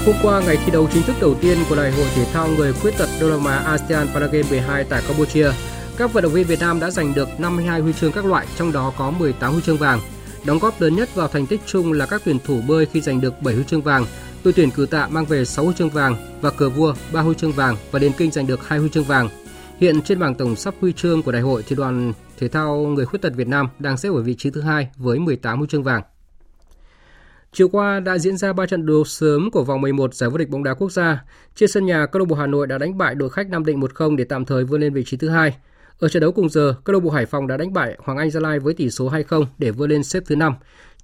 Hôm 0.05 0.15
qua, 0.23 0.41
ngày 0.41 0.57
thi 0.65 0.71
đấu 0.71 0.87
chính 0.93 1.03
thức 1.03 1.15
đầu 1.21 1.35
tiên 1.41 1.57
của 1.69 1.75
Đại 1.75 1.91
hội 1.91 2.05
thể 2.15 2.25
thao 2.33 2.47
người 2.47 2.73
khuyết 2.73 2.91
tật 2.97 3.09
Đông 3.21 3.29
Nam 3.29 3.45
Á 3.45 3.57
ASEAN 3.57 4.07
Paragame 4.07 4.49
12 4.49 4.83
tại 4.83 5.01
Campuchia, 5.07 5.51
các 5.97 6.13
vận 6.13 6.23
động 6.23 6.33
viên 6.33 6.47
Việt 6.47 6.59
Nam 6.59 6.79
đã 6.79 6.91
giành 6.91 7.13
được 7.13 7.39
52 7.39 7.79
huy 7.79 7.93
chương 7.93 8.11
các 8.11 8.25
loại, 8.25 8.47
trong 8.57 8.71
đó 8.71 8.93
có 8.97 9.11
18 9.11 9.53
huy 9.53 9.61
chương 9.61 9.77
vàng. 9.77 9.99
Đóng 10.45 10.59
góp 10.59 10.81
lớn 10.81 10.95
nhất 10.95 11.15
vào 11.15 11.27
thành 11.27 11.47
tích 11.47 11.61
chung 11.65 11.93
là 11.93 12.05
các 12.05 12.21
tuyển 12.25 12.37
thủ 12.45 12.61
bơi 12.67 12.85
khi 12.85 13.01
giành 13.01 13.21
được 13.21 13.41
7 13.41 13.55
huy 13.55 13.63
chương 13.63 13.81
vàng, 13.81 14.05
Đội 14.47 14.53
tuyển 14.53 14.71
cử 14.71 14.85
tạ 14.85 15.07
mang 15.11 15.25
về 15.25 15.45
6 15.45 15.65
huy 15.65 15.73
chương 15.77 15.89
vàng 15.89 16.15
và 16.41 16.51
cờ 16.51 16.69
vua 16.69 16.93
3 17.13 17.21
huy 17.21 17.35
chương 17.35 17.51
vàng 17.51 17.75
và 17.91 17.99
điền 17.99 18.11
kinh 18.17 18.31
giành 18.31 18.47
được 18.47 18.67
2 18.67 18.79
huy 18.79 18.89
chương 18.89 19.03
vàng. 19.03 19.29
Hiện 19.77 20.01
trên 20.01 20.19
bảng 20.19 20.35
tổng 20.35 20.55
sắp 20.55 20.73
huy 20.81 20.93
chương 20.93 21.23
của 21.23 21.31
đại 21.31 21.41
hội 21.41 21.63
thì 21.67 21.75
đoàn 21.75 22.13
thể 22.37 22.47
thao 22.47 22.77
người 22.77 23.05
khuyết 23.05 23.21
tật 23.21 23.33
Việt 23.35 23.47
Nam 23.47 23.67
đang 23.79 23.97
xếp 23.97 24.09
ở 24.09 24.21
vị 24.21 24.35
trí 24.37 24.49
thứ 24.49 24.61
hai 24.61 24.89
với 24.97 25.19
18 25.19 25.57
huy 25.57 25.67
chương 25.67 25.83
vàng. 25.83 26.01
Chiều 27.51 27.67
qua 27.67 27.99
đã 27.99 28.17
diễn 28.17 28.37
ra 28.37 28.53
3 28.53 28.65
trận 28.65 28.85
đấu 28.85 29.03
sớm 29.03 29.51
của 29.51 29.63
vòng 29.63 29.81
11 29.81 30.13
giải 30.13 30.29
vô 30.29 30.37
địch 30.37 30.49
bóng 30.49 30.63
đá 30.63 30.73
quốc 30.73 30.91
gia. 30.91 31.23
Trên 31.55 31.69
sân 31.69 31.85
nhà, 31.85 32.05
câu 32.05 32.19
lạc 32.19 32.25
bộ 32.25 32.35
Hà 32.35 32.47
Nội 32.47 32.67
đã 32.67 32.77
đánh 32.77 32.97
bại 32.97 33.15
đội 33.15 33.29
khách 33.29 33.49
Nam 33.49 33.65
Định 33.65 33.79
1-0 33.79 34.15
để 34.15 34.23
tạm 34.23 34.45
thời 34.45 34.63
vươn 34.63 34.81
lên 34.81 34.93
vị 34.93 35.03
trí 35.05 35.17
thứ 35.17 35.29
hai. 35.29 35.55
Ở 35.99 36.09
trận 36.09 36.21
đấu 36.21 36.31
cùng 36.31 36.49
giờ, 36.49 36.75
câu 36.83 36.93
lạc 36.93 36.99
bộ 36.99 37.09
Hải 37.09 37.25
Phòng 37.25 37.47
đã 37.47 37.57
đánh 37.57 37.73
bại 37.73 37.97
Hoàng 37.99 38.17
Anh 38.17 38.31
Gia 38.31 38.39
Lai 38.39 38.59
với 38.59 38.73
tỷ 38.73 38.89
số 38.89 39.09
2-0 39.09 39.45
để 39.57 39.71
vươn 39.71 39.89
lên 39.89 40.03
xếp 40.03 40.23
thứ 40.25 40.35
5. 40.35 40.53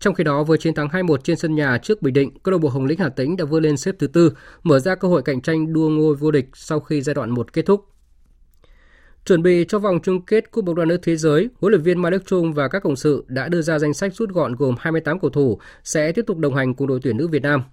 Trong 0.04 0.14
khi 0.14 0.24
đó, 0.24 0.44
với 0.44 0.58
chiến 0.58 0.74
thắng 0.74 0.88
2-1 0.88 1.18
trên 1.18 1.38
sân 1.38 1.56
nhà 1.56 1.78
trước 1.78 2.02
Bình 2.02 2.14
Định, 2.14 2.32
câu 2.44 2.52
lạc 2.52 2.58
bộ 2.58 2.70
Hồng 2.70 2.86
Lĩnh 2.86 3.00
Hà 3.00 3.10
Tĩnh 3.10 3.38
đã 3.38 3.46
vươn 3.46 3.64
lên 3.64 3.78
xếp 3.78 3.96
thứ 4.00 4.08
tư, 4.08 4.34
mở 4.64 4.80
ra 4.80 4.96
cơ 4.96 5.08
hội 5.08 5.22
cạnh 5.22 5.42
tranh 5.42 5.74
đua 5.74 5.90
ngôi 5.90 6.16
vô 6.16 6.32
địch 6.32 6.46
sau 6.54 6.80
khi 6.80 7.02
giai 7.02 7.14
đoạn 7.14 7.30
1 7.30 7.54
kết 7.54 7.66
thúc. 7.66 7.86
Chuẩn 9.26 9.44
bị 9.44 9.66
cho 9.68 9.80
vòng 9.80 10.00
chung 10.04 10.26
kết 10.26 10.52
Cúp 10.52 10.66
bóng 10.66 10.76
đá 10.76 10.86
nữ 10.86 10.98
thế 10.98 11.16
giới, 11.16 11.50
huấn 11.62 11.72
luyện 11.72 11.82
viên 11.82 12.02
Mai 12.02 12.12
Đức 12.12 12.24
Chung 12.26 12.54
và 12.54 12.68
các 12.68 12.84
cộng 12.84 12.96
sự 12.96 13.26
đã 13.28 13.48
đưa 13.48 13.62
ra 13.62 13.80
danh 13.80 13.94
sách 13.94 14.16
rút 14.16 14.30
gọn 14.30 14.56
gồm 14.56 14.76
28 14.80 15.20
cầu 15.20 15.30
thủ 15.30 15.60
sẽ 15.84 16.12
tiếp 16.12 16.26
tục 16.28 16.38
đồng 16.38 16.56
hành 16.56 16.74
cùng 16.74 16.88
đội 16.88 17.00
tuyển 17.04 17.18
nữ 17.18 17.28
Việt 17.28 17.44
Nam. 17.44 17.64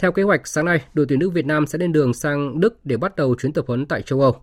Theo 0.00 0.12
kế 0.12 0.22
hoạch, 0.22 0.46
sáng 0.46 0.64
nay, 0.64 0.82
đội 0.94 1.06
tuyển 1.08 1.18
nữ 1.18 1.30
Việt 1.30 1.46
Nam 1.46 1.66
sẽ 1.66 1.78
lên 1.78 1.92
đường 1.92 2.14
sang 2.14 2.60
Đức 2.60 2.86
để 2.86 2.96
bắt 2.96 3.16
đầu 3.16 3.34
chuyến 3.34 3.52
tập 3.52 3.64
huấn 3.68 3.86
tại 3.86 4.02
châu 4.02 4.20
Âu. 4.20 4.36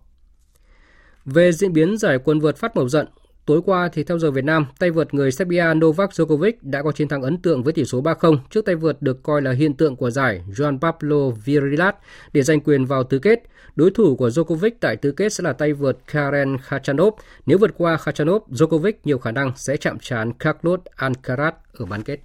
Về 1.25 1.51
diễn 1.51 1.73
biến 1.73 1.97
giải 1.97 2.17
quần 2.23 2.39
vợt 2.39 2.57
phát 2.57 2.75
màu 2.75 2.89
giận, 2.89 3.07
Tối 3.47 3.61
qua 3.65 3.89
thì 3.93 4.03
theo 4.03 4.19
giờ 4.19 4.31
Việt 4.31 4.43
Nam, 4.43 4.65
tay 4.79 4.91
vợt 4.91 5.13
người 5.13 5.31
Serbia 5.31 5.65
Novak 5.73 6.09
Djokovic 6.09 6.51
đã 6.61 6.83
có 6.83 6.91
chiến 6.91 7.07
thắng 7.07 7.21
ấn 7.21 7.37
tượng 7.37 7.63
với 7.63 7.73
tỷ 7.73 7.85
số 7.85 8.01
3-0 8.01 8.37
trước 8.49 8.65
tay 8.65 8.75
vợt 8.75 9.01
được 9.01 9.23
coi 9.23 9.41
là 9.41 9.51
hiện 9.51 9.73
tượng 9.73 9.95
của 9.95 10.09
giải 10.09 10.43
Juan 10.55 10.79
Pablo 10.79 11.29
Virilat 11.45 11.95
để 12.33 12.43
giành 12.43 12.61
quyền 12.61 12.85
vào 12.85 13.03
tứ 13.03 13.19
kết. 13.19 13.43
Đối 13.75 13.91
thủ 13.91 14.15
của 14.15 14.27
Djokovic 14.27 14.71
tại 14.79 14.95
tứ 14.95 15.11
kết 15.11 15.33
sẽ 15.33 15.41
là 15.43 15.53
tay 15.53 15.73
vợt 15.73 15.97
Karen 16.13 16.57
Khachanov. 16.57 17.13
Nếu 17.45 17.57
vượt 17.57 17.71
qua 17.77 17.97
Khachanov, 17.97 18.43
Djokovic 18.49 18.93
nhiều 19.03 19.17
khả 19.17 19.31
năng 19.31 19.51
sẽ 19.55 19.77
chạm 19.77 19.99
trán 19.99 20.33
Carlos 20.33 20.79
Alcaraz 20.97 21.51
ở 21.73 21.85
bán 21.85 22.03
kết. 22.03 22.19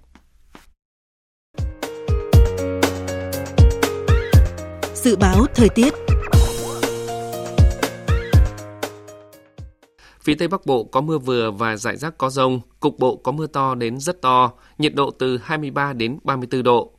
Dự 4.93 5.15
báo 5.15 5.45
thời 5.55 5.69
tiết 5.69 5.93
Phía 10.23 10.35
Tây 10.35 10.47
Bắc 10.47 10.65
Bộ 10.65 10.83
có 10.83 11.01
mưa 11.01 11.17
vừa 11.17 11.51
và 11.51 11.75
rải 11.75 11.97
rác 11.97 12.17
có 12.17 12.29
rông, 12.29 12.59
cục 12.79 12.99
bộ 12.99 13.15
có 13.15 13.31
mưa 13.31 13.47
to 13.47 13.75
đến 13.75 13.99
rất 13.99 14.21
to, 14.21 14.51
nhiệt 14.77 14.95
độ 14.95 15.11
từ 15.11 15.37
23 15.37 15.93
đến 15.93 16.19
34 16.23 16.63
độ. 16.63 16.91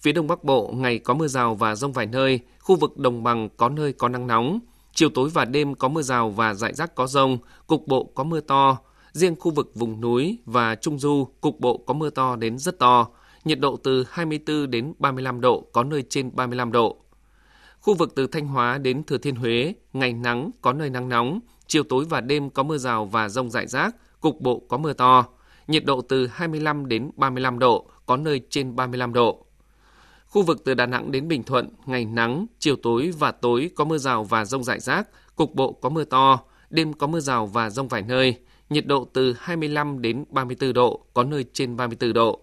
Phía 0.00 0.12
Đông 0.12 0.26
Bắc 0.26 0.44
Bộ 0.44 0.72
ngày 0.76 0.98
có 0.98 1.14
mưa 1.14 1.28
rào 1.28 1.54
và 1.54 1.74
rông 1.74 1.92
vài 1.92 2.06
nơi, 2.06 2.40
khu 2.58 2.76
vực 2.76 2.98
đồng 2.98 3.22
bằng 3.22 3.48
có 3.56 3.68
nơi 3.68 3.92
có 3.92 4.08
nắng 4.08 4.26
nóng. 4.26 4.58
Chiều 4.94 5.08
tối 5.14 5.30
và 5.34 5.44
đêm 5.44 5.74
có 5.74 5.88
mưa 5.88 6.02
rào 6.02 6.30
và 6.30 6.54
rải 6.54 6.74
rác 6.74 6.94
có 6.94 7.06
rông, 7.06 7.38
cục 7.66 7.86
bộ 7.86 8.04
có 8.14 8.24
mưa 8.24 8.40
to. 8.40 8.78
Riêng 9.12 9.36
khu 9.36 9.50
vực 9.50 9.72
vùng 9.74 10.00
núi 10.00 10.38
và 10.46 10.74
Trung 10.74 10.98
Du, 10.98 11.28
cục 11.40 11.60
bộ 11.60 11.78
có 11.78 11.94
mưa 11.94 12.10
to 12.10 12.36
đến 12.36 12.58
rất 12.58 12.78
to, 12.78 13.08
nhiệt 13.44 13.60
độ 13.60 13.76
từ 13.76 14.04
24 14.10 14.70
đến 14.70 14.92
35 14.98 15.40
độ, 15.40 15.66
có 15.72 15.84
nơi 15.84 16.04
trên 16.08 16.30
35 16.36 16.72
độ. 16.72 16.96
Khu 17.80 17.94
vực 17.94 18.12
từ 18.14 18.26
Thanh 18.26 18.46
Hóa 18.46 18.78
đến 18.78 19.04
Thừa 19.04 19.18
Thiên 19.18 19.36
Huế, 19.36 19.74
ngày 19.92 20.12
nắng, 20.12 20.50
có 20.60 20.72
nơi 20.72 20.90
nắng 20.90 21.08
nóng, 21.08 21.40
chiều 21.70 21.82
tối 21.82 22.04
và 22.08 22.20
đêm 22.20 22.50
có 22.50 22.62
mưa 22.62 22.78
rào 22.78 23.04
và 23.04 23.28
rông 23.28 23.50
rải 23.50 23.66
rác, 23.66 23.96
cục 24.20 24.40
bộ 24.40 24.62
có 24.68 24.78
mưa 24.78 24.92
to. 24.92 25.26
Nhiệt 25.68 25.84
độ 25.84 26.00
từ 26.00 26.26
25 26.26 26.88
đến 26.88 27.10
35 27.16 27.58
độ, 27.58 27.86
có 28.06 28.16
nơi 28.16 28.40
trên 28.50 28.76
35 28.76 29.12
độ. 29.12 29.44
Khu 30.26 30.42
vực 30.42 30.64
từ 30.64 30.74
Đà 30.74 30.86
Nẵng 30.86 31.12
đến 31.12 31.28
Bình 31.28 31.42
Thuận, 31.42 31.68
ngày 31.86 32.04
nắng, 32.04 32.46
chiều 32.58 32.76
tối 32.76 33.12
và 33.18 33.32
tối 33.32 33.70
có 33.76 33.84
mưa 33.84 33.98
rào 33.98 34.24
và 34.24 34.44
rông 34.44 34.64
rải 34.64 34.80
rác, 34.80 35.08
cục 35.36 35.54
bộ 35.54 35.72
có 35.72 35.88
mưa 35.88 36.04
to, 36.04 36.40
đêm 36.70 36.92
có 36.92 37.06
mưa 37.06 37.20
rào 37.20 37.46
và 37.46 37.70
rông 37.70 37.88
vài 37.88 38.02
nơi, 38.02 38.38
nhiệt 38.70 38.86
độ 38.86 39.08
từ 39.12 39.34
25 39.38 40.02
đến 40.02 40.24
34 40.30 40.72
độ, 40.72 41.04
có 41.14 41.24
nơi 41.24 41.44
trên 41.52 41.76
34 41.76 42.12
độ. 42.12 42.40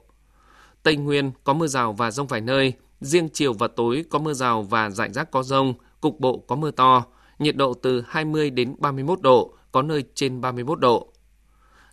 Tây 0.84 0.96
Nguyên 0.96 1.32
có 1.44 1.54
mưa 1.54 1.68
rào 1.68 1.94
và 1.94 2.12
rông 2.12 2.28
vài 2.28 2.42
nơi, 2.42 2.74
riêng 3.02 3.30
chiều 3.34 3.54
và 3.54 3.68
tối 3.68 4.06
có 4.10 4.20
mưa 4.20 4.34
rào 4.34 4.62
và 4.62 4.90
rải 4.90 5.13
rác 5.13 5.32
có 5.32 5.44
rông, 5.44 5.74
cục 6.02 6.20
bộ 6.20 6.38
có 6.48 6.56
mưa 6.56 6.72
to, 6.72 7.06
nhiệt 7.39 7.56
độ 7.56 7.73
từ 7.73 8.04
20 8.08 8.50
đến 8.50 8.76
31 8.80 9.21
độ, 9.21 9.54
có 9.71 9.82
nơi 9.82 10.04
trên 10.15 10.41
31 10.41 10.80
độ. 10.80 11.13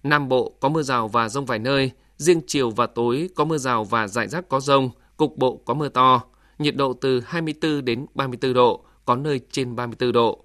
Nam 0.02 0.28
Bộ 0.28 0.57
có 0.61 0.68
mưa 0.68 0.83
rào 0.83 1.09
và 1.09 1.28
rông 1.28 1.46
vài 1.46 1.59
nơi, 1.59 1.90
riêng 2.16 2.40
chiều 2.46 2.70
và 2.70 2.87
tối 2.87 3.30
có 3.35 3.44
mưa 3.44 3.59
rào 3.59 3.85
và 3.85 4.09
rải 4.09 4.28
rác 4.28 4.48
có 4.48 4.61
rông, 4.61 4.90
cục 5.16 5.37
bộ 5.37 5.57
có 5.64 5.74
mưa 5.74 5.88
to, 5.88 6.22
nhiệt 6.59 6.76
độ 6.76 6.92
từ 6.92 7.20
24 7.20 7.85
đến 7.85 8.07
34 8.14 8.52
độ, 8.52 8.85
có 9.04 9.16
nơi 9.16 9.40
trên 9.50 9.76
34 9.76 10.12
độ. 10.12 10.44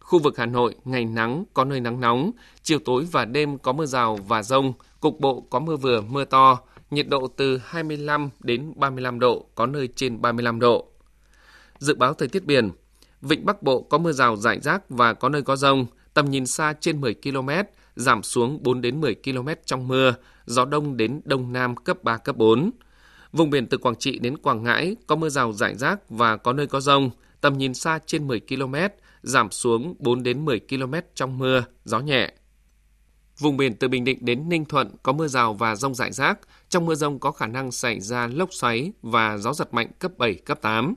Khu 0.00 0.18
vực 0.18 0.38
Hà 0.38 0.46
Nội 0.46 0.74
ngày 0.84 1.04
nắng, 1.04 1.44
có 1.54 1.64
nơi 1.64 1.80
nắng 1.80 2.00
nóng, 2.00 2.30
chiều 2.62 2.78
tối 2.84 3.06
và 3.12 3.24
đêm 3.24 3.58
có 3.58 3.72
mưa 3.72 3.86
rào 3.86 4.16
và 4.16 4.42
rông, 4.42 4.72
cục 5.00 5.20
bộ 5.20 5.40
có 5.40 5.58
mưa 5.58 5.76
vừa, 5.76 6.00
mưa 6.00 6.24
to, 6.24 6.58
nhiệt 6.90 7.08
độ 7.08 7.26
từ 7.26 7.60
25 7.64 8.30
đến 8.40 8.72
35 8.76 9.20
độ, 9.20 9.46
có 9.54 9.66
nơi 9.66 9.88
trên 9.96 10.22
35 10.22 10.60
độ. 10.60 10.88
Dự 11.78 11.94
báo 11.94 12.14
thời 12.14 12.28
tiết 12.28 12.44
biển, 12.44 12.70
Vịnh 13.24 13.46
Bắc 13.46 13.62
Bộ 13.62 13.82
có 13.82 13.98
mưa 13.98 14.12
rào 14.12 14.36
rải 14.36 14.60
rác 14.60 14.90
và 14.90 15.14
có 15.14 15.28
nơi 15.28 15.42
có 15.42 15.56
rông, 15.56 15.86
tầm 16.14 16.30
nhìn 16.30 16.46
xa 16.46 16.74
trên 16.80 17.00
10 17.00 17.14
km, 17.14 17.50
giảm 17.96 18.22
xuống 18.22 18.62
4 18.62 18.80
đến 18.80 19.00
10 19.00 19.14
km 19.14 19.48
trong 19.64 19.88
mưa, 19.88 20.14
gió 20.44 20.64
đông 20.64 20.96
đến 20.96 21.20
đông 21.24 21.52
nam 21.52 21.76
cấp 21.76 22.04
3, 22.04 22.16
cấp 22.16 22.36
4. 22.36 22.70
Vùng 23.32 23.50
biển 23.50 23.66
từ 23.66 23.78
Quảng 23.78 23.96
Trị 23.96 24.18
đến 24.18 24.38
Quảng 24.38 24.62
Ngãi 24.62 24.96
có 25.06 25.16
mưa 25.16 25.28
rào 25.28 25.52
rải 25.52 25.74
rác 25.74 26.10
và 26.10 26.36
có 26.36 26.52
nơi 26.52 26.66
có 26.66 26.80
rông, 26.80 27.10
tầm 27.40 27.58
nhìn 27.58 27.74
xa 27.74 27.98
trên 28.06 28.26
10 28.26 28.40
km, 28.40 28.74
giảm 29.22 29.50
xuống 29.50 29.94
4 29.98 30.22
đến 30.22 30.44
10 30.44 30.60
km 30.60 30.94
trong 31.14 31.38
mưa, 31.38 31.64
gió 31.84 32.00
nhẹ. 32.00 32.32
Vùng 33.38 33.56
biển 33.56 33.74
từ 33.74 33.88
Bình 33.88 34.04
Định 34.04 34.18
đến 34.24 34.48
Ninh 34.48 34.64
Thuận 34.64 34.90
có 35.02 35.12
mưa 35.12 35.28
rào 35.28 35.54
và 35.54 35.76
rông 35.76 35.94
rải 35.94 36.12
rác. 36.12 36.38
Trong 36.68 36.86
mưa 36.86 36.94
rông 36.94 37.18
có 37.18 37.30
khả 37.30 37.46
năng 37.46 37.72
xảy 37.72 38.00
ra 38.00 38.26
lốc 38.26 38.48
xoáy 38.52 38.92
và 39.02 39.36
gió 39.38 39.52
giật 39.52 39.74
mạnh 39.74 39.90
cấp 39.98 40.12
7, 40.18 40.34
cấp 40.34 40.58
8. 40.62 40.94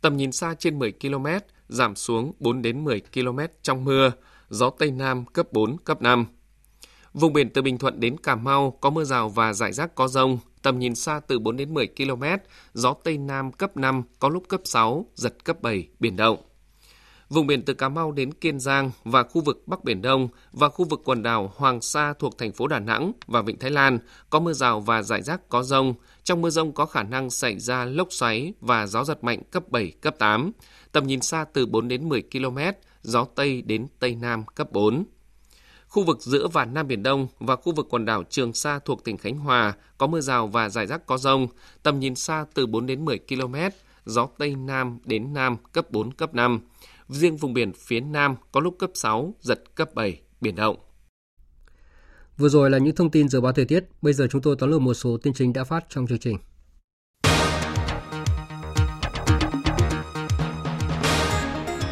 Tầm 0.00 0.16
nhìn 0.16 0.32
xa 0.32 0.54
trên 0.54 0.78
10 0.78 0.92
km, 0.92 1.26
giảm 1.68 1.96
xuống 1.96 2.32
4 2.38 2.62
đến 2.62 2.84
10 2.84 3.02
km 3.14 3.38
trong 3.62 3.84
mưa, 3.84 4.12
gió 4.48 4.70
Tây 4.70 4.90
Nam 4.90 5.26
cấp 5.26 5.52
4, 5.52 5.76
cấp 5.78 6.02
5. 6.02 6.26
Vùng 7.14 7.32
biển 7.32 7.50
từ 7.50 7.62
Bình 7.62 7.78
Thuận 7.78 8.00
đến 8.00 8.16
Cà 8.18 8.34
Mau 8.34 8.78
có 8.80 8.90
mưa 8.90 9.04
rào 9.04 9.28
và 9.28 9.52
rải 9.52 9.72
rác 9.72 9.94
có 9.94 10.08
rông, 10.08 10.38
tầm 10.62 10.78
nhìn 10.78 10.94
xa 10.94 11.20
từ 11.26 11.38
4 11.38 11.56
đến 11.56 11.74
10 11.74 11.86
km, 11.86 12.24
gió 12.74 12.94
Tây 13.04 13.18
Nam 13.18 13.52
cấp 13.52 13.76
5, 13.76 14.02
có 14.18 14.28
lúc 14.28 14.48
cấp 14.48 14.60
6, 14.64 15.06
giật 15.14 15.44
cấp 15.44 15.62
7, 15.62 15.88
biển 16.00 16.16
động. 16.16 16.38
Vùng 17.28 17.46
biển 17.46 17.64
từ 17.64 17.74
Cà 17.74 17.88
Mau 17.88 18.12
đến 18.12 18.32
Kiên 18.32 18.60
Giang 18.60 18.90
và 19.04 19.22
khu 19.22 19.40
vực 19.40 19.62
Bắc 19.66 19.84
Biển 19.84 20.02
Đông 20.02 20.28
và 20.52 20.68
khu 20.68 20.84
vực 20.84 21.00
quần 21.04 21.22
đảo 21.22 21.52
Hoàng 21.56 21.80
Sa 21.80 22.14
thuộc 22.18 22.38
thành 22.38 22.52
phố 22.52 22.66
Đà 22.66 22.78
Nẵng 22.78 23.12
và 23.26 23.42
Vịnh 23.42 23.58
Thái 23.58 23.70
Lan 23.70 23.98
có 24.30 24.40
mưa 24.40 24.52
rào 24.52 24.80
và 24.80 25.02
rải 25.02 25.22
rác 25.22 25.48
có 25.48 25.62
rông. 25.62 25.94
Trong 26.28 26.42
mưa 26.42 26.50
rông 26.50 26.72
có 26.72 26.86
khả 26.86 27.02
năng 27.02 27.30
xảy 27.30 27.58
ra 27.58 27.84
lốc 27.84 28.12
xoáy 28.12 28.52
và 28.60 28.86
gió 28.86 29.04
giật 29.04 29.24
mạnh 29.24 29.42
cấp 29.50 29.68
7, 29.68 29.92
cấp 30.00 30.14
8. 30.18 30.52
Tầm 30.92 31.06
nhìn 31.06 31.20
xa 31.20 31.44
từ 31.52 31.66
4 31.66 31.88
đến 31.88 32.08
10 32.08 32.22
km, 32.22 32.58
gió 33.02 33.24
Tây 33.34 33.62
đến 33.62 33.86
Tây 33.98 34.14
Nam 34.14 34.44
cấp 34.54 34.72
4. 34.72 35.04
Khu 35.88 36.04
vực 36.04 36.22
giữa 36.22 36.48
và 36.52 36.64
Nam 36.64 36.88
Biển 36.88 37.02
Đông 37.02 37.28
và 37.38 37.56
khu 37.56 37.72
vực 37.72 37.86
quần 37.90 38.04
đảo 38.04 38.24
Trường 38.30 38.52
Sa 38.52 38.78
thuộc 38.78 39.04
tỉnh 39.04 39.18
Khánh 39.18 39.38
Hòa 39.38 39.74
có 39.98 40.06
mưa 40.06 40.20
rào 40.20 40.46
và 40.46 40.68
rải 40.68 40.86
rác 40.86 41.06
có 41.06 41.18
rông, 41.18 41.46
tầm 41.82 42.00
nhìn 42.00 42.14
xa 42.14 42.44
từ 42.54 42.66
4 42.66 42.86
đến 42.86 43.04
10 43.04 43.18
km, 43.18 43.54
gió 44.04 44.28
Tây 44.38 44.54
Nam 44.54 44.98
đến 45.04 45.34
Nam 45.34 45.56
cấp 45.72 45.90
4, 45.90 46.12
cấp 46.12 46.34
5. 46.34 46.60
Riêng 47.08 47.36
vùng 47.36 47.52
biển 47.52 47.72
phía 47.72 48.00
Nam 48.00 48.36
có 48.52 48.60
lúc 48.60 48.76
cấp 48.78 48.90
6, 48.94 49.34
giật 49.40 49.74
cấp 49.74 49.94
7, 49.94 50.20
biển 50.40 50.54
động. 50.54 50.76
Vừa 52.38 52.48
rồi 52.48 52.70
là 52.70 52.78
những 52.78 52.94
thông 52.94 53.10
tin 53.10 53.28
dự 53.28 53.40
báo 53.40 53.52
thời 53.52 53.64
tiết, 53.64 53.84
bây 54.02 54.12
giờ 54.12 54.26
chúng 54.30 54.42
tôi 54.42 54.56
tóm 54.58 54.70
lược 54.70 54.80
một 54.80 54.94
số 54.94 55.16
tin 55.22 55.32
chính 55.32 55.52
đã 55.52 55.64
phát 55.64 55.84
trong 55.88 56.06
chương 56.06 56.18
trình. 56.18 56.38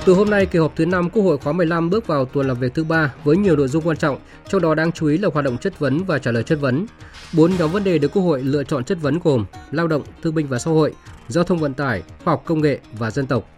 Từ 0.07 0.15
hôm 0.15 0.31
nay, 0.31 0.47
kỳ 0.47 0.59
họp 0.59 0.77
thứ 0.77 0.87
5 0.87 1.11
Quốc 1.11 1.23
hội 1.23 1.39
khóa 1.39 1.53
15 1.53 1.91
bước 1.91 2.07
vào 2.07 2.25
tuần 2.25 2.49
làm 2.49 2.61
việc 2.61 2.75
thứ 2.75 2.85
ba 2.85 3.15
với 3.25 3.37
nhiều 3.37 3.57
nội 3.57 3.69
dung 3.69 3.87
quan 3.87 3.97
trọng, 3.97 4.19
trong 4.49 4.63
đó 4.63 4.75
đáng 4.75 4.93
chú 4.93 5.07
ý 5.07 5.19
là 5.19 5.29
hoạt 5.33 5.45
động 5.45 5.59
chất 5.59 5.79
vấn 5.79 6.05
và 6.05 6.19
trả 6.19 6.31
lời 6.31 6.43
chất 6.43 6.61
vấn. 6.61 6.87
Bốn 7.33 7.53
nhóm 7.59 7.73
vấn 7.73 7.85
đề 7.85 7.99
được 7.99 8.13
Quốc 8.13 8.23
hội 8.23 8.43
lựa 8.43 8.65
chọn 8.65 8.85
chất 8.85 8.99
vấn 9.01 9.19
gồm 9.25 9.45
lao 9.71 9.89
động, 9.89 10.03
thương 10.23 10.35
binh 10.35 10.47
và 10.49 10.59
xã 10.59 10.71
hội, 10.71 10.95
giao 11.29 11.45
thông 11.45 11.59
vận 11.59 11.75
tải, 11.75 12.03
khoa 12.25 12.35
học 12.35 12.43
công 12.47 12.61
nghệ 12.61 12.79
và 12.99 13.11
dân 13.11 13.27
tộc. 13.27 13.56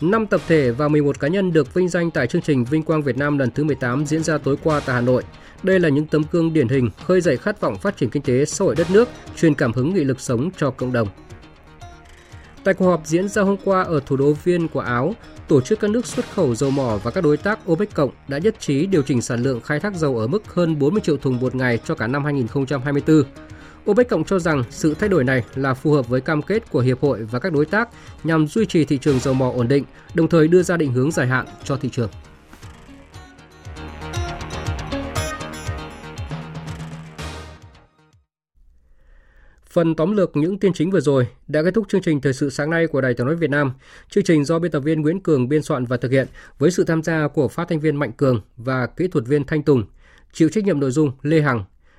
5 0.00 0.26
tập 0.26 0.40
thể 0.48 0.70
và 0.70 0.88
11 0.88 1.20
cá 1.20 1.28
nhân 1.28 1.52
được 1.52 1.74
vinh 1.74 1.88
danh 1.88 2.10
tại 2.10 2.26
chương 2.26 2.42
trình 2.42 2.64
Vinh 2.64 2.82
Quang 2.82 3.02
Việt 3.02 3.16
Nam 3.16 3.38
lần 3.38 3.50
thứ 3.50 3.64
18 3.64 4.06
diễn 4.06 4.22
ra 4.22 4.38
tối 4.38 4.56
qua 4.64 4.80
tại 4.80 4.94
Hà 4.94 5.00
Nội. 5.00 5.22
Đây 5.62 5.80
là 5.80 5.88
những 5.88 6.06
tấm 6.06 6.22
gương 6.30 6.52
điển 6.52 6.68
hình 6.68 6.90
khơi 7.06 7.20
dậy 7.20 7.36
khát 7.36 7.60
vọng 7.60 7.78
phát 7.78 7.96
triển 7.96 8.10
kinh 8.10 8.22
tế 8.22 8.44
xã 8.44 8.64
hội 8.64 8.74
đất 8.74 8.90
nước, 8.90 9.08
truyền 9.36 9.54
cảm 9.54 9.72
hứng 9.72 9.94
nghị 9.94 10.04
lực 10.04 10.20
sống 10.20 10.50
cho 10.56 10.70
cộng 10.70 10.92
đồng. 10.92 11.08
Tại 12.64 12.74
cuộc 12.74 12.86
họp 12.86 13.06
diễn 13.06 13.28
ra 13.28 13.42
hôm 13.42 13.56
qua 13.64 13.82
ở 13.82 14.00
thủ 14.06 14.16
đô 14.16 14.32
Viên 14.32 14.68
của 14.68 14.80
Áo, 14.80 15.14
tổ 15.48 15.60
chức 15.60 15.80
các 15.80 15.90
nước 15.90 16.06
xuất 16.06 16.26
khẩu 16.34 16.54
dầu 16.54 16.70
mỏ 16.70 16.98
và 17.02 17.10
các 17.10 17.24
đối 17.24 17.36
tác 17.36 17.70
OPEC 17.70 17.94
cộng 17.94 18.10
đã 18.28 18.38
nhất 18.38 18.60
trí 18.60 18.86
điều 18.86 19.02
chỉnh 19.02 19.22
sản 19.22 19.42
lượng 19.42 19.60
khai 19.60 19.80
thác 19.80 19.94
dầu 19.94 20.18
ở 20.18 20.26
mức 20.26 20.54
hơn 20.54 20.78
40 20.78 21.00
triệu 21.04 21.16
thùng 21.16 21.40
một 21.40 21.54
ngày 21.54 21.78
cho 21.84 21.94
cả 21.94 22.06
năm 22.06 22.24
2024. 22.24 23.22
OPEC 23.90 24.08
cộng 24.08 24.24
cho 24.24 24.38
rằng 24.38 24.64
sự 24.70 24.94
thay 24.94 25.08
đổi 25.08 25.24
này 25.24 25.44
là 25.54 25.74
phù 25.74 25.92
hợp 25.92 26.08
với 26.08 26.20
cam 26.20 26.42
kết 26.42 26.70
của 26.70 26.80
hiệp 26.80 27.00
hội 27.00 27.22
và 27.22 27.38
các 27.38 27.52
đối 27.52 27.66
tác 27.66 27.88
nhằm 28.24 28.46
duy 28.46 28.66
trì 28.66 28.84
thị 28.84 28.98
trường 28.98 29.18
dầu 29.18 29.34
mỏ 29.34 29.50
ổn 29.50 29.68
định, 29.68 29.84
đồng 30.14 30.28
thời 30.28 30.48
đưa 30.48 30.62
ra 30.62 30.76
định 30.76 30.92
hướng 30.92 31.10
dài 31.10 31.26
hạn 31.26 31.46
cho 31.64 31.76
thị 31.76 31.88
trường. 31.92 32.10
Phần 39.76 39.94
tóm 39.94 40.16
lược 40.16 40.36
những 40.36 40.58
tin 40.58 40.72
chính 40.72 40.90
vừa 40.90 41.00
rồi 41.00 41.28
đã 41.48 41.62
kết 41.62 41.74
thúc 41.74 41.88
chương 41.88 42.02
trình 42.02 42.20
thời 42.20 42.32
sự 42.32 42.50
sáng 42.50 42.70
nay 42.70 42.86
của 42.86 43.00
Đài 43.00 43.14
Tiếng 43.14 43.26
nói 43.26 43.36
Việt 43.36 43.50
Nam. 43.50 43.72
Chương 44.10 44.24
trình 44.24 44.44
do 44.44 44.58
biên 44.58 44.72
tập 44.72 44.80
viên 44.80 45.02
Nguyễn 45.02 45.20
Cường 45.20 45.48
biên 45.48 45.62
soạn 45.62 45.84
và 45.84 45.96
thực 45.96 46.12
hiện 46.12 46.26
với 46.58 46.70
sự 46.70 46.84
tham 46.84 47.02
gia 47.02 47.28
của 47.28 47.48
phát 47.48 47.68
thanh 47.68 47.80
viên 47.80 47.96
Mạnh 47.96 48.12
Cường 48.12 48.40
và 48.56 48.86
kỹ 48.86 49.08
thuật 49.08 49.26
viên 49.26 49.44
Thanh 49.44 49.62
Tùng. 49.62 49.84
Chịu 50.32 50.48
trách 50.48 50.64
nhiệm 50.64 50.80
nội 50.80 50.90
dung 50.90 51.12
Lê 51.22 51.40
Hằng. 51.40 51.64